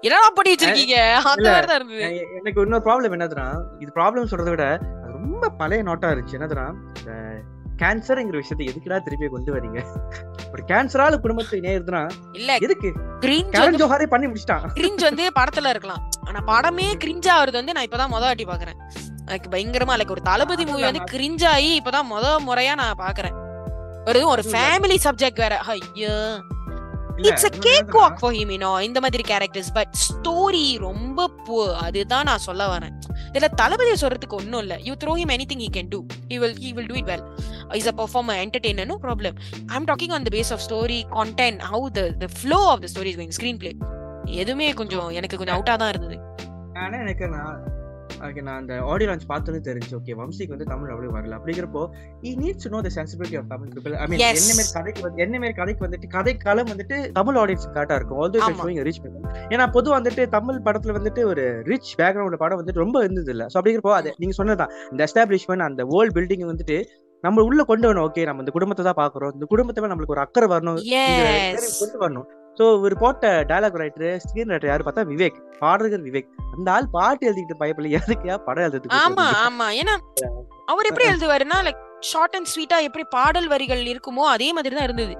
என்னடா 0.00 0.30
பண்ணி 0.34 0.50
வச்சிருக்கீங்க? 0.52 0.96
அந்த. 1.30 1.50
மாதிரி 1.50 1.66
தான் 1.66 1.78
இருந்தது. 1.80 2.08
எனக்கு 2.40 2.62
இன்னொரு 2.62 2.84
ப்ராப்ளம் 2.88 3.14
என்னதுன்னா 3.16 3.46
இது 3.80 3.90
ப்ராப்ளம் 3.94 4.30
சொல்றதை 4.32 4.48
விட 4.48 4.66
ரொம்ப 5.16 5.50
பழைய 5.60 5.82
நோட்டா 5.82 6.08
இருந்துச்சு. 6.12 6.36
என்னதுன்னா 6.38 6.66
இந்த 6.98 7.12
கேன்சர்ங்கிற 7.82 8.36
விஷயத்தை 8.42 8.66
எதுக்குடா 8.66 8.98
திருப்பி 9.02 9.26
கொண்டு 9.26 9.52
வரீங்க? 9.54 9.80
ஒரு 10.52 10.62
கேன்சரால 10.68 11.20
குடும்பத்தை 11.20 11.60
நேருதுன்னா 11.60 12.02
இல்ல 12.32 12.56
எதுக்கு? 12.56 12.90
கிரிஞ்ச் 13.20 13.80
ஜோஹாரே 13.82 14.06
பண்ணி 14.06 14.26
முடிச்சிட்டான். 14.26 14.66
கிரிஞ்ச் 14.74 15.02
வந்து 15.02 15.26
படத்துல 15.40 15.68
இருக்கலாம். 15.68 16.02
ஆனா 16.28 16.40
படமே 16.52 16.88
கிரிஞ்ச் 17.04 17.28
ஆகுறது 17.34 17.52
வந்து 17.52 17.72
நான் 17.72 17.84
இப்பதான் 17.84 18.12
முத 18.14 18.20
வாட்டி 18.20 18.44
பாக்குறேன். 18.44 18.78
எனக்கு 19.28 19.50
பயங்கரமா 19.50 19.94
லைக் 19.98 20.10
ஒரு 20.10 20.22
தளபதி 20.22 20.66
மூவி 20.66 20.82
வந்து 20.82 21.04
கிரிஞ்ச் 21.12 21.44
ஆகி 21.46 21.80
இப்பதான் 21.80 22.10
முத 22.12 22.26
முறையா 22.48 22.74
நான் 22.74 23.00
பாக்குறேன். 23.04 23.36
ஒரு 24.06 24.26
ஒரு 24.26 24.42
ஃபேமிலி 24.42 24.98
சப்ஜெக்ட் 25.04 25.42
வேற. 25.44 25.56
ஐயோ. 25.58 26.14
It's 27.24 27.46
a 27.46 27.52
cake 27.58 27.90
walk 27.96 28.18
for 28.20 28.32
him 28.32 28.50
you 28.50 28.78
இந்த 28.78 29.00
மாதிரி 29.00 29.22
கேரக்டர்ஸ் 29.22 29.70
பட் 29.74 29.92
ஸ்டோரி 30.06 30.78
ரொம்ப 30.78 31.28
poor 31.48 31.66
அதுதான் 31.84 32.24
நான் 32.24 32.38
சொல்ல 32.38 32.62
வரேன். 32.66 32.94
இதுல 33.32 33.48
தளபதியை 33.60 33.96
சொல்றதுக்கு 34.00 34.36
ஒண்ணும் 34.36 34.60
இல்ல. 34.60 34.78
You 34.82 34.94
throw 34.94 35.12
him 35.16 35.32
anything 35.36 35.62
he 35.64 35.70
can 35.76 35.88
do 35.88 36.04
he 36.30 36.38
will 36.38 36.56
he 36.58 36.72
will 36.72 36.86
do 36.86 36.94
it 36.94 37.04
well 37.04 37.24
is 37.74 37.86
a 37.86 37.94
performer 38.02 38.40
entertainer 38.44 38.86
no 38.86 38.98
problem 39.02 39.36
I 39.68 39.76
am 39.76 39.84
talking 39.84 40.10
on 40.10 40.22
the 40.22 40.32
base 40.36 40.52
of 40.52 40.64
story 40.66 41.06
content 41.10 41.62
how 41.72 41.88
the 41.90 42.08
the 42.24 42.28
flow 42.40 42.60
of 42.66 42.80
the 42.80 42.88
story 42.94 43.12
is 43.12 43.18
going 43.18 43.36
screenplay 43.58 43.72
எதுவுமே 44.34 44.72
கொஞ்சம் 44.72 45.08
எனக்கு 45.10 45.36
கொஞ்சம் 45.36 45.56
அவுட்டா 45.56 45.76
தான் 45.76 45.88
இருந்தது. 45.88 46.16
ஆனா 46.74 46.98
எனக்கு 46.98 47.28
நான் 47.28 47.58
ஓகே 48.24 48.42
நான் 48.46 48.58
அந்த 48.60 48.74
ஆடியோ 48.90 49.08
லான்ச் 49.10 49.26
பார்த்தோன்னே 49.32 49.60
தெரிஞ்சு 49.68 49.92
ஓகே 49.98 50.14
வம்சிக்கு 50.20 50.54
வந்து 50.54 50.66
தமிழ் 50.72 50.90
அப்படியே 50.92 51.12
வரல. 51.16 51.36
அப்படிங்கிறப்போ 51.38 51.82
he 52.28 52.30
needs 52.42 52.68
know 52.74 52.80
the 52.86 52.90
sensibility 52.96 53.36
of 53.40 53.48
Tamil 53.52 53.72
people 53.74 53.94
I 54.02 54.06
mean. 54.10 54.22
என்ன 54.28 54.52
மாதிரி 54.58 54.72
கதைக்கு 54.78 55.02
வந்து 55.06 55.22
என்ன 55.24 55.38
மாதிரி 55.42 55.56
கதைக்கு 55.60 55.84
வந்துட்டு 55.86 56.08
கதை 56.16 56.34
காலம் 56.36 56.70
வந்துட்டு 56.72 56.98
தமிழ் 57.18 57.38
ஆடியன்ஸ் 57.42 57.66
கரெக்டா 57.76 57.98
இருக்கும். 58.00 58.20
ஆல்தோ 58.22 58.42
ஆமா. 58.46 58.58
ஷோயிங் 58.62 58.82
ரீச் 58.88 59.02
ஏன்னா 59.54 59.66
பொதுவா 59.76 59.96
வந்துட்டு 60.00 60.24
தமிழ் 60.36 60.62
படத்துல 60.68 60.94
வந்துட்டு 60.98 61.24
ஒரு 61.24 61.44
ரிச் 61.70 61.92
பேக்ரவுண்ட் 62.02 62.42
படம் 62.44 62.60
வந்துட்டு 62.62 62.84
ரொம்ப 62.84 63.02
இருந்தது 63.06 63.32
இல்ல 63.36 63.46
சோ 63.52 63.58
அப்படிங்கிறப்போ 63.60 63.94
அது 64.00 64.12
நீங்க 64.22 64.36
சொன்னதுதான். 64.40 64.72
இந்த 64.92 65.02
எஸ்டாப்ளிஷ்மெண்ட் 65.08 65.66
அந்த 65.68 65.84
வேர்ல்ட் 65.92 66.16
பில்டிங் 66.18 66.46
வந்துட்டு 66.52 66.78
நம்ம 67.24 67.42
உள்ள 67.42 67.60
கொண்டு 67.64 67.86
வரணும். 67.88 68.06
ஓகே 68.08 68.24
நம்ம 68.24 68.42
இந்த 68.44 68.52
குடும்பத்தை 68.56 68.82
தான் 68.88 69.00
பாக்குறோம் 69.02 69.32
இந்த 69.36 69.46
குடும்பத்தை 69.52 69.90
நம்மளுக்கு 69.92 70.16
ஒரு 70.16 70.24
அக்கறை 70.24 70.48
வரணும். 70.54 70.80
கொண்டு 71.80 71.98
வரணும். 72.04 72.26
சோ 72.58 72.64
இவர் 72.78 72.94
போட்ட 73.02 73.30
டயலாக் 73.50 73.80
ரைட்டர் 73.82 74.14
ஸ்கிரீன் 74.24 74.52
ரைட்டர் 74.52 74.70
யாரு 74.72 74.86
பார்த்தா 74.86 75.04
விவேக் 75.12 75.38
பாடகர் 75.62 76.06
விவேக் 76.08 76.30
அந்த 76.54 76.68
ஆள் 76.76 76.88
பாட்டு 76.96 77.26
எழுதிக்கிட்டு 77.28 77.60
பயப்பில்ல 77.62 77.96
எதுக்கு 78.00 78.38
படம் 78.48 78.64
எழுதுறதுக்கு 78.66 79.00
ஆமா 79.02 79.26
ஆமா 79.46 79.68
ஏன்னா 79.80 79.94
அவர் 80.72 80.88
எப்படி 80.90 81.06
எழுதுவாருன்னா 81.12 81.60
லைக் 81.66 81.82
ஷார்ட் 82.10 82.36
அண்ட் 82.38 82.50
ஸ்வீட்டா 82.52 82.78
எப்படி 82.88 83.04
பாடல் 83.18 83.48
வரிகள் 83.54 83.84
இருக்குமோ 83.92 84.26
அதே 84.34 84.50
மாதிரி 84.58 84.76
தான் 84.76 84.88
இருந்தது 84.90 85.16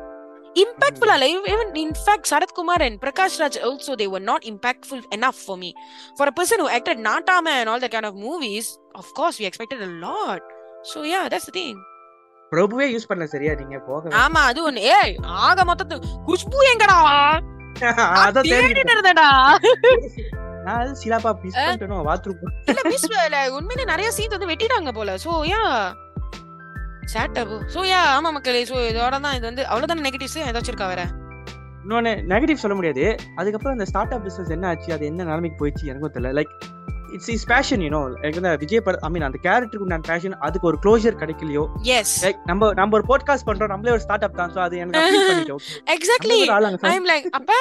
impactful 0.57 1.11
alive 1.14 1.46
even 1.53 1.66
in 1.77 1.90
fact 2.05 2.25
sarathkumar 2.31 2.77
and 2.85 2.94
prakash 3.03 3.35
raj 3.40 3.57
also 3.68 3.94
they 4.01 4.07
were 4.12 4.22
not 4.29 4.42
impactful 4.53 5.01
enough 5.16 5.38
for 5.46 5.57
me 5.62 5.70
for 6.18 6.27
a 6.31 6.35
person 6.38 6.61
who 6.62 6.68
acted 6.77 6.99
natama 7.09 7.53
and 7.61 7.70
all 7.72 7.81
that 7.83 7.92
kind 7.96 8.09
of 8.11 8.14
movies 8.29 8.68
of 8.94 9.09
course 9.18 9.38
we 9.40 9.46
expected 9.51 9.83
a 9.88 9.90
lot 10.05 10.40
so 10.92 11.03
yeah 11.12 11.25
that's 11.33 11.49
the 11.51 11.55
thing 11.59 11.77
பிரபுவே 12.52 12.87
use 12.92 13.09
பண்ணல 13.11 13.26
சரியா? 13.26 13.52
நீங்க 13.61 13.78
போக 13.87 14.11
ஆமா 14.22 14.40
அது 14.50 14.61
ஒண்ணு. 14.68 14.82
ஏய் 14.96 15.14
ஆக 15.44 15.59
மொத்தத்து 15.70 15.96
குஷ்பு 16.28 16.59
எங்கடா? 16.72 16.98
அதான் 18.24 18.46
தேடிட்டு. 18.50 18.92
இருந்தடா 18.94 19.28
நான் 20.66 20.94
சிலாப்பா 21.00 21.30
மிஸ் 21.42 21.56
பண்ணிட்டேனோ 21.56 21.96
பாத்ரூம் 22.06 22.40
இல்ல 22.70 22.80
மிஸ் 22.87 23.04
இல்ல 23.26 23.40
உண்மையிலே 23.56 23.85
நிறைய 23.90 24.09
சீன்ஸ் 24.16 24.35
வந்து 24.37 24.48
வெட்டிட்டாங்க 24.50 24.92
போல. 24.98 25.11
சோ 25.24 25.32
யா 25.50 25.61
சேட் 27.12 27.38
அபு 27.42 27.56
சோ 27.74 27.82
யா 27.90 28.00
ஆமா 28.14 28.30
மக்களே. 28.37 28.62
சோ 28.70 28.76
இதோட 28.88 29.18
தான் 29.26 29.37
இது 29.38 29.46
வந்து 29.50 29.64
அவ்வளவுதான் 29.70 30.06
நெகட்டிவ்ஸ் 30.06 30.38
ஏதாச்சும் 30.48 30.72
இருக்கா 30.72 30.88
வேற? 30.92 31.02
இன்னொன்னு 31.82 32.12
நெகட்டிவ் 32.32 32.62
சொல்ல 32.62 32.76
முடியாது. 32.78 33.04
அதுக்கப்புறம் 33.38 33.76
இந்த 33.76 33.87
ஸ்டார்ட் 33.90 34.14
அப் 34.14 34.24
பிசினஸ் 34.24 34.54
என்ன 34.56 34.66
ஆச்சு? 34.70 34.88
அது 34.96 35.04
என்ன 35.11 35.26
நிலைமைக்கு 35.30 35.61
போயிடுச்சு? 35.61 35.90
எனக்கும் 35.92 36.14
தெரியல. 36.16 36.32
Like 36.38 36.54
it's 37.14 37.31
is 37.31 37.47
passion 37.47 37.83
you know 37.83 38.01
எனக்கு 38.19 38.40
வந்து 38.40 38.53
விஜய் 38.57 38.81
பட 38.81 38.99
ஐ 39.03 39.11
மீன் 39.11 39.23
அந்த 39.23 39.38
கேரக்டருக்கு 39.42 39.92
நான் 39.92 40.07
பேஷன் 40.09 40.37
அதுக்கு 40.40 40.66
ஒரு 40.66 40.79
க்ளோஷர் 40.85 41.19
கிடைக்கலையோ? 41.23 41.64
எஸ் 41.97 42.14
நம்ம 42.45 42.71
நம்ம 42.73 42.97
ஒரு 42.97 43.07
போட்காஸ்ட் 43.09 43.47
பண்றோம் 43.47 43.69
நம்மளே 43.69 43.90
ஒரு 43.90 44.01
ஸ்டார்ட் 44.01 44.25
அப் 44.25 44.37
தான் 44.37 44.53
சோ 44.55 44.61
அது 44.61 44.79
எனக்கு 44.79 45.03
பண்ணிட்டோம் 45.29 45.62
எக்ஸாக்ட்லி 45.97 46.38
ஐ 46.90 46.97
லைக் 47.07 47.29
அப்ப 47.33 47.53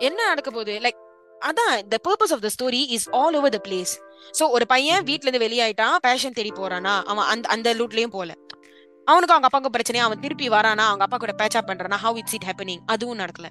என்ன 0.00 0.20
நடக்க 0.28 0.48
போகுது? 0.50 0.74
லைக் 0.84 1.00
அதான் 1.42 1.74
the 1.88 1.96
purpose 2.04 2.32
of 2.32 2.42
the 2.42 2.50
story 2.54 2.82
is 2.96 3.06
all 3.14 3.36
over 3.36 3.52
the 3.52 3.60
place 3.68 3.92
so 4.34 4.44
ஒரு 4.50 4.66
பையன் 4.66 5.04
வீட்ல 5.04 5.26
இருந்து 5.26 5.44
வெளியாயிட்டான் 5.46 5.96
பேஷன் 6.00 6.32
தேடி 6.32 6.52
போறானா 6.56 6.94
அவன் 7.04 7.26
அந்த 7.26 7.48
அந்த 7.48 7.74
லூட்லயும் 7.74 8.06
போல. 8.08 8.30
அவனுக்கு 9.06 9.34
அவங்க 9.34 9.46
அப்பாவுக்கு 9.46 9.72
பிரச்சனையா 9.74 10.04
அவன் 10.04 10.20
திருப்பி 10.20 10.48
வரானா 10.48 10.84
அவங்க 10.84 11.04
அப்பா 11.04 11.16
கூட 11.16 11.32
பேச்சா 11.38 11.60
பண்றானா 11.66 11.96
ஹவ் 11.96 12.16
இட்ஸ் 12.16 12.34
இட் 12.34 12.46
ஹேப்பனிங் 12.48 12.82
அதுவும் 12.86 13.18
நடக்கல. 13.18 13.48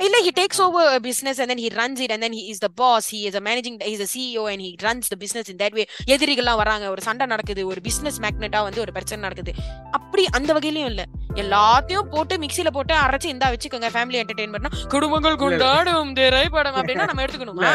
இல்ல 0.00 0.16
he 0.26 0.30
takes 0.38 0.58
over 0.64 0.82
a 0.96 1.00
business 1.06 1.36
and 1.42 1.48
then 1.50 1.60
he 1.64 1.68
runs 1.78 1.98
it 2.04 2.10
and 2.14 2.22
then 2.24 2.32
he 2.32 2.42
is 2.52 2.58
the 2.64 2.70
boss. 2.80 3.04
He 3.14 3.20
is 3.28 3.34
a 3.40 3.42
managing 3.48 3.76
he 3.88 3.92
is 3.96 4.02
a 4.06 4.08
CEO 4.12 4.44
and 4.52 4.60
he 4.66 4.70
runs 4.86 5.06
the 5.12 5.18
business 5.22 5.48
in 5.52 5.56
that 5.62 5.74
way. 5.78 5.84
எதிரிகள்லாம் 6.14 6.60
வராங்க. 6.60 6.90
ஒரு 6.94 7.02
சண்டை 7.06 7.26
நடக்குது. 7.32 7.66
ஒரு 7.66 7.80
business 7.80 8.20
மேக்னெட்டா 8.24 8.62
வந்து 8.68 8.80
ஒரு 8.84 8.92
பிரச்சனை 8.96 9.20
நடக்குது. 9.26 9.52
அப்படி 9.98 10.24
அந்த 10.38 10.50
வகையிலயும் 10.58 10.90
இல்ல. 10.92 11.04
எல்லாத்தையும் 11.42 12.08
போட்டு 12.14 12.36
மிக்ஸில 12.36 12.70
போட்டு 12.76 12.94
அரைச்சு 12.94 13.28
இந்தா 13.34 13.50
வச்சுக்கோங்க 13.54 13.90
ஃபேமிலி 13.96 14.20
என்டர்டைன்மெண்ட்னா 14.22 14.72
குடும்பங்கள் 14.94 15.42
கொண்டாடும். 15.44 16.14
திரைப்படம் 16.20 16.78
அப்படின்னா 16.80 17.06
நம்ம 17.10 17.24
எடுத்துக்கணுமா? 17.26 17.70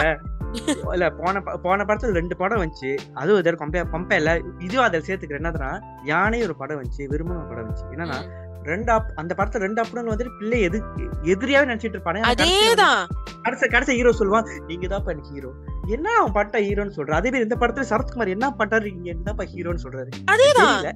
இல்ல. 0.93 1.07
போன 1.21 1.39
போன 1.63 1.83
படத்துல 1.87 2.17
ரெண்டு 2.19 2.35
படம் 2.41 2.61
வந்துச்சு. 2.61 2.91
அதுவும் 3.21 3.39
இதோட 3.41 3.57
கம்பேர் 3.63 4.19
இல்ல 4.21 4.33
இதுவும் 4.65 4.85
அதில் 4.85 5.07
சேர்த்துக்கிறேன் 5.07 5.41
என்னதுன்னா 5.43 5.71
யானை 6.11 6.41
ஒரு 6.47 6.55
படம் 6.61 6.79
வந்துச்சு 6.79 7.07
விரும்பும் 7.13 7.49
படம் 7.49 7.65
வந்துச்சு. 7.65 7.87
என்னன்னா 7.95 8.19
ரெண்டு 8.67 8.91
அந்த 9.15 9.31
படத்துல 9.37 9.63
ரெண்டு 9.63 9.81
அப்புறம் 9.81 10.07
வந்துட்டு 10.07 10.37
பிள்ளை 10.39 10.61
எது 10.61 10.77
எதிரியாவே 11.25 11.67
நினைச்சிட்டு 11.67 11.97
இருப்பானே. 11.97 12.21
அதேதான். 12.27 13.01
கடைசி 13.43 13.67
கடைசி 13.67 13.93
ஹீரோ 13.93 14.11
சொல்லுவான் 14.19 14.47
நீங்க 14.67 14.87
தான் 14.87 15.05
எனக்கு 15.07 15.33
ஹீரோ 15.33 15.51
என்ன 15.87 16.07
அவன் 16.17 16.31
பட்ட 16.31 16.59
ஹீரோன்னு 16.59 16.95
சொல்றான் 16.95 17.19
அதே 17.19 17.29
மாதிரி 17.29 17.43
இந்த 17.43 17.57
படத்துல 17.59 17.87
சரத்குமார் 17.89 18.27
என்ன 18.27 18.47
பண்றாரு? 18.59 18.87
நீங்க 18.91 19.09
என்னப்பா 19.09 19.43
ஹீரோன்னு 19.53 19.83
சொல்றாரு. 19.83 20.09
அதேதான். 20.27 20.89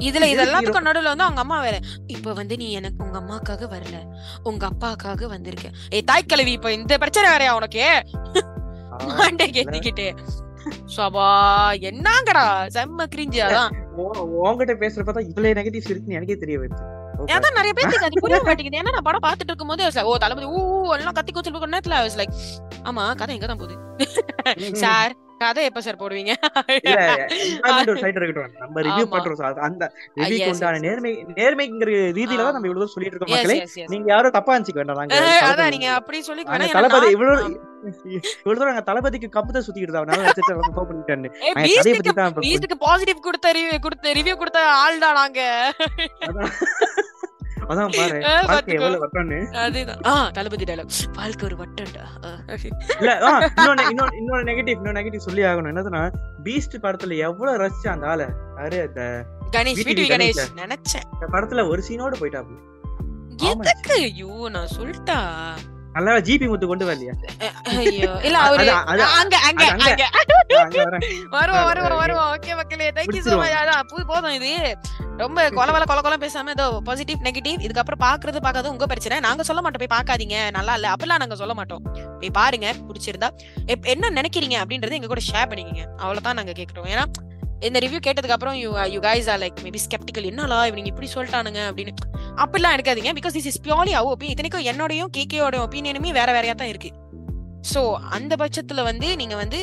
இதுல 0.00 0.24
இதெல்லாத்துக்கும் 0.30 0.86
நடுவுல 0.86 1.10
வந்து 1.10 1.24
அவங்க 1.24 1.40
அம்மா 1.40 1.60
வேற 1.60 1.76
இப்ப 2.06 2.32
வந்து 2.32 2.56
நீ 2.56 2.72
எனக்கு 2.72 3.04
உங்க 3.04 3.18
அம்மாக்காக 3.18 3.68
வரல. 3.70 3.98
உங்க 4.42 4.68
அப்பாக்காக 4.68 5.28
வந்திருக்க. 5.28 5.68
ஏய் 5.90 6.04
தாய் 6.04 6.26
கிழவி 6.26 6.52
இப்ப 6.52 6.72
இந்த 6.72 6.98
பிரச்சனை 6.98 7.30
வேறயா 7.30 7.54
உனக்கு? 7.54 7.86
மாண்டே 9.10 9.46
கேட்டிக்கிட்டு. 9.50 10.06
சபா 10.96 11.26
என்னங்கடா 11.88 12.44
செம்ம 12.74 13.04
கிரிஞ்சு 13.14 13.40
அதான் 13.40 13.72
உன்- 13.96 14.22
உன்கிட்ட 14.40 14.74
பேசுறப்ப 14.76 15.12
தான் 15.12 15.28
இவ்வளவு 15.28 15.54
நெகட்டிவ்ஸ் 15.54 15.90
இருக்குன்னு 15.90 16.14
எனக்கே 16.14 16.36
தெரிய 16.36 16.58
வருது 16.58 16.80
அதான் 17.34 17.56
நிறைய 17.56 17.72
பேருக்கு 17.72 18.06
அது 18.06 18.22
புரிய 18.24 18.38
மாட்டேங்குது. 18.48 18.78
ஏன்னா 18.78 18.92
நான் 18.92 19.02
படம் 19.02 19.24
பாத்துட்டு 19.24 19.52
இருக்கும்போது 19.52 19.84
ஓ 20.04 20.16
தளபதி 20.16 20.48
ஊ 20.52 20.60
எல்லாம் 20.94 21.14
கத்தி 21.14 21.32
கூச்சல் 21.32 21.54
நேரத்துல 21.68 22.00
like 22.16 22.34
ஆமா 22.84 23.04
கதை 23.14 23.34
எங்க 23.36 23.46
தான் 23.46 23.62
போகுது 23.62 24.74
சார் 24.76 25.14
கதை 25.38 25.64
எப்ப 25.64 25.80
சார் 25.80 25.96
போடுவீங்க? 25.96 26.32
ஒரு 27.86 28.00
side 28.00 28.16
இருக்கட்டும். 28.16 28.52
நம்ம 28.58 28.80
ரிவ்யூ. 28.80 29.04
பண்றோம் 29.10 29.42
அது- 29.46 29.58
அந்த 29.60 29.84
ரிவ்யூ 30.16 30.38
yes, 30.38 30.50
உண்டான 30.50 30.78
நேர்மை 30.78 31.10
நேர்மைங்கிற 31.34 31.88
ரீதியில 32.10 32.36
தான் 32.38 32.56
நம்ம 32.56 32.66
இவ்வளவு 32.66 32.88
சொல்லிட்டு 32.88 33.16
இருக்கோம் 33.16 33.34
மக்களே. 33.34 33.58
நீங்க 33.86 34.12
யாரும் 34.12 34.30
தப்பா 34.30 34.58
நினைச்சுக்க 34.58 34.74
வேண்டாம். 34.74 34.96
நாங்க 34.96 35.20
அதான் 35.44 35.70
நீங்க 35.70 35.88
அப்படி 35.92 36.18
ஏன்னா 36.18 36.72
தளபதி 36.72 37.10
இவ்வளவு. 37.10 37.48
இவ்வளவு 38.06 38.28
தூரம் 38.44 38.68
நாங்க 38.68 38.80
தளபதிக்கு 38.82 39.28
கம்பத்தை 39.32 39.60
இப்ப 41.46 41.60
பீஸ்டுக்கு 42.40 42.78
பாசிட்டிவ் 42.78 43.20
கொடுத்த 43.20 43.52
ரிவ்யூ 43.52 43.78
கொடுத்த 43.78 44.12
ரிவ்யூ 44.12 44.36
கொடுத்த 44.36 44.60
ஆள் 44.78 44.98
தான் 44.98 45.14
நாங்க 45.14 45.40
அதான் 47.68 47.94
பாரு 47.96 48.18
வாழ்க்கை. 48.46 48.74
எவ்வளவு 48.74 49.02
வட்டம்னு. 49.04 49.38
அதுதான். 49.64 50.02
ஆ 50.04 50.30
தளபதி 50.30 50.64
டைலாக் 50.64 50.98
வாழ்க்கை 51.14 51.44
ஒரு 51.48 51.56
வட்டம்டா. 51.62 52.04
இல்ல 53.00 53.12
இன்னொன்னு 53.38 54.14
இன்னொரு 54.18 54.44
நெகட்டிவ் 54.44 54.76
இன்னொரு 54.78 54.98
நெகட்டிவ் 55.00 55.26
சொல்லி 55.26 55.42
ஆகணும். 55.42 55.72
என்னதுன்னா 55.72 56.02
பீஸ்ட் 56.44 56.76
படத்துல 56.82 57.16
எவ்வளவு 57.28 57.62
ரசிச்ச 57.64 57.88
அந்த 57.88 58.06
ஆளை? 58.06 58.26
யாரு 58.56 58.78
இந்த 58.88 59.02
கணேஷ் 59.56 59.84
வீட்டு 59.84 60.02
கணேஷ். 60.14 60.42
நினைச்சேன். 60.62 61.06
இந்த 61.12 61.26
படத்துல 61.32 61.68
ஒரு 61.68 61.82
சீனோட 61.88 62.14
போயிட்டாப்ல. 62.20 62.56
எதுக்கு? 63.50 63.94
ஐயோ 63.94 64.48
நான் 64.48 64.74
சொல்லிட்டா 64.78 65.18
நல்லா 65.96 66.14
ஜிபி 66.20 66.46
முத்து 66.48 66.66
கொண்டு 66.66 66.86
வரலையா? 66.88 67.12
ஐயோ. 67.74 68.10
இல்ல 68.26 68.38
அவரு 68.40 68.64
அங்க 69.14 69.36
அங்க 69.48 69.64
அங்க. 69.74 70.02
வருவோம் 71.34 71.66
வருவோம். 71.68 72.00
வருவோம் 72.00 72.28
ஓகே 72.34 72.54
மக்களே 72.56 72.88
தேங்க்யூ 72.96 73.22
சோ. 73.26 73.36
மச் 73.40 73.56
அதான் 73.60 73.80
போதும் 74.10 74.36
இது. 74.38 74.50
ரொம்ப 75.20 75.42
கொல 75.50 75.68
கொல 75.74 75.84
கொல 75.84 76.00
கொல 76.02 76.16
பேசாம 76.22 76.52
ஏதோ 76.54 76.64
பாசிட்டிவ் 76.86 77.22
நெகட்டிவ் 77.22 77.62
இதுக்கப்புறம் 77.66 78.02
பாக்குறது 78.02 78.38
பார்க்காத 78.38 78.70
உங்க 78.70 78.86
பிரச்சனை. 78.86 79.20
நாங்க 79.20 79.42
சொல்ல 79.42 79.62
மாட்டோம் 79.62 79.82
போய் 79.84 79.94
பார்க்காதீங்க. 79.94 80.38
நல்லா 80.50 80.74
இல்ல. 80.74 80.88
அப்படிலாம் 80.94 81.22
நாங்க 81.22 81.36
சொல்ல 81.36 81.54
மாட்டோம். 81.54 81.84
போய் 82.20 82.30
பாருங்க 82.30 82.66
பிடிச்சிருந்தா. 82.88 83.30
என்ன 83.94 84.10
நினைக்கிறீங்க 84.10 84.58
அப்படின்றது 84.62 84.98
எங்க 84.98 85.06
கூட 85.06 85.22
ஷேர் 85.30 85.50
பண்ணிக்கங்க. 85.50 85.84
அவ்வளவுதான் 85.98 86.38
நாங்க 86.40 86.52
கேக்குறோம் 86.52 86.90
ஏன்னா 86.92 87.06
இந்த 87.68 87.78
ரிவ்யூ 87.84 87.98
கேட்டதுக்கு 88.06 88.36
அப்புறம் 88.36 88.56
you 88.62 88.70
you 88.94 89.00
guys 89.08 89.28
are 89.32 89.40
like 89.42 89.58
maybe 89.66 89.80
skeptical 89.86 90.28
என்னலா 90.30 90.58
இவங்க 90.70 90.88
இப்படி 90.92 91.08
சொல்லிட்டானுங்க 91.14 91.60
அப்படின்னு. 91.70 91.92
அப்படிலாம் 92.42 92.74
எடுக்காதீங்க. 92.76 93.12
பிகாஸ் 93.18 93.36
திஸ் 93.38 93.48
இஸ் 93.50 93.60
பியோர்லி 93.66 93.92
அவ 93.98 94.10
ஒப்பீன் 94.14 94.32
இத்தனைக்கும் 94.34 94.66
என்னோடையும் 94.72 95.10
கேகேயோட 95.18 95.58
ஒப்பீனியனுமே 95.66 96.12
வேற 96.18 96.30
வேறையா 96.36 96.54
தான் 96.62 96.72
இருக்கு. 96.72 96.90
ஸோ 97.72 97.80
அந்த 98.16 98.32
பட்சத்துல 98.42 98.82
வந்து 98.90 99.08
நீங்க 99.20 99.36
வந்து 99.42 99.60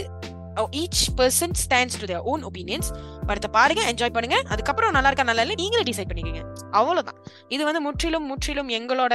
each 0.80 1.04
person 1.20 1.54
stands 1.62 2.00
to 2.02 2.08
their 2.10 2.26
own 2.32 2.42
opinions 2.50 2.90
படத்தை 3.28 3.50
பாருங்க 3.58 3.82
என்ஜாய் 3.92 4.14
பண்ணுங்க. 4.16 4.38
அதுக்கப்புறம் 4.54 4.94
நல்லா 4.98 5.10
இருக்கா 5.12 5.26
நல்லா 5.30 5.44
இல்லை 5.46 5.56
நீங்களே 5.62 5.86
டிசைட் 5.90 6.10
பண்ணிக்கோங்க. 6.10 6.44
அவ்வளோதான் 6.80 7.20
இது 7.56 7.64
வந்து 7.70 7.82
முற்றிலும் 7.88 8.28
முற்றிலும் 8.32 8.70
எங்களோட 8.80 9.14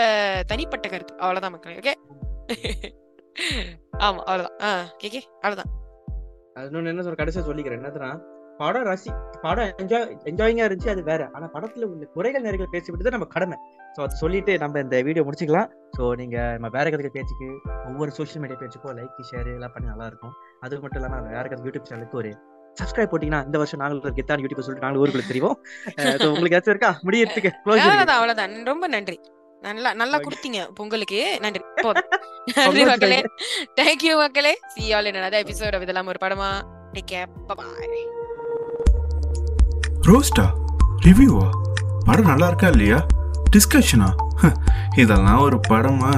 தனிப்பட்ட 0.53 0.89
கருத்து. 0.95 1.15
அவ்வளோதான் 1.25 1.55
மக்கள் 1.57 1.79
ஓகே 1.83 1.95
ஆமா 4.07 4.21
அவ்வளோதான் 4.29 4.57
ஆ 4.67 4.69
கேகே 5.03 5.21
அவ்வளோதான் 5.43 5.71
அது 6.57 6.67
இன்னொன்னு 6.69 6.93
என்ன 6.93 7.03
சொல்ற 7.07 7.19
கடைசியாக 7.21 7.47
சொல்லிக்கிறேன். 7.49 7.81
என்னதுன்னா 7.81 8.11
படம் 8.59 8.87
ரசி 8.87 9.11
படம் 9.43 9.71
என்ஜாய் 9.83 10.15
என்ஜாயிங்கா 10.31 10.67
இருந்துச்சு 10.67 10.93
அது 10.93 11.03
வேற. 11.03 11.23
ஆனா 11.35 11.47
படத்துல 11.55 11.87
உள்ள 11.89 12.07
குறைகள் 12.15 12.47
நிறைகள் 12.47 12.73
பேசிவிட்டு 12.75 13.15
நம்ம 13.17 13.29
கடமை. 13.35 13.57
ஸோ 13.95 14.03
அது 14.05 14.21
சொல்லிட்டு 14.23 14.53
நம்ம 14.59 14.81
இந்த 14.81 14.97
வீடியோ 15.03 15.25
முடிச்சுக்கலாம். 15.25 15.69
ஸோ 15.97 16.13
நீங்க 16.17 16.37
நம்ம 16.55 16.71
வேற 16.77 16.87
கதைக்கு 16.91 17.17
பேச்சுக்கு 17.17 17.49
ஒவ்வொரு 17.89 18.13
சோஷியல் 18.19 18.43
மீடியா 18.45 18.59
பேச்சுக்கோ 18.61 18.93
லைக் 18.99 19.23
ஷேர் 19.31 19.51
எல்லாம் 19.55 19.75
பண்ணி 19.75 19.89
நல்லா 19.93 20.07
இருக்கும். 20.07 20.35
அது 20.61 20.81
மட்டும் 20.83 21.01
இல்லாம 21.01 21.23
வேற 21.29 21.45
கதை 21.49 21.65
யூடியூப் 21.69 21.89
சேனலுக்கு 21.91 22.21
ஒரு 22.23 22.31
சப்ஸ்கிரைப் 22.77 23.11
போட்டீங்கன்னா 23.13 23.41
இந்த 23.47 23.59
வருஷம் 23.59 23.81
நாங்களும் 23.83 24.05
ஒரு 24.05 24.17
கெத்தான 24.19 24.43
யூடியூப் 24.45 24.61
சொல்லிட்டு 24.61 24.85
நாங்களும் 24.85 25.03
ஊருக்குள்ள 25.05 25.27
தெரியும் 25.27 25.55
உங்களுக்கு 26.29 26.57
ஏதாச்சும் 26.57 26.75
இருக்கா? 26.75 26.93
முடியறதுக்கு 27.03 27.53
அவ்வளவுதான் 27.57 28.19
அவ்வளவுதான். 28.19 28.55
ரொம்ப 28.65 28.87
நன்றி. 28.89 29.19
நல்லா 29.63 29.91
நல்லா. 29.93 30.19
கொடுத்தீங்க 30.19 30.61
பொங்கலுக்கு. 30.75 31.21
நன்றி. 31.41 31.63
நன்றி 32.59 32.85
மக்களே. 32.85 33.19
தேங்க்யூ 33.81 34.15
மக்களே. 34.17 34.55
சி 34.69 34.93
ஆல் 34.93 35.11
episode 35.43 35.75
of 35.75 35.83
இதெல்லாம் 35.83 36.13
ஒரு 36.15 36.23
படமா. 36.27 36.51
டேக் 36.95 37.11
கேர் 37.11 37.35
பை 37.51 38.09
ரோஸ்டா 40.09 40.45
ரிவ்யூவா 41.05 41.47
படம் 42.05 42.25
நல்லா 42.25 42.47
இருக்கா 42.47 42.69
இல்லையா 42.69 42.99
டிஸ்கஷனா 43.51 44.09
இதெல்லாம் 44.97 45.41
ஒரு 45.41 45.61
படமா? 45.69 46.13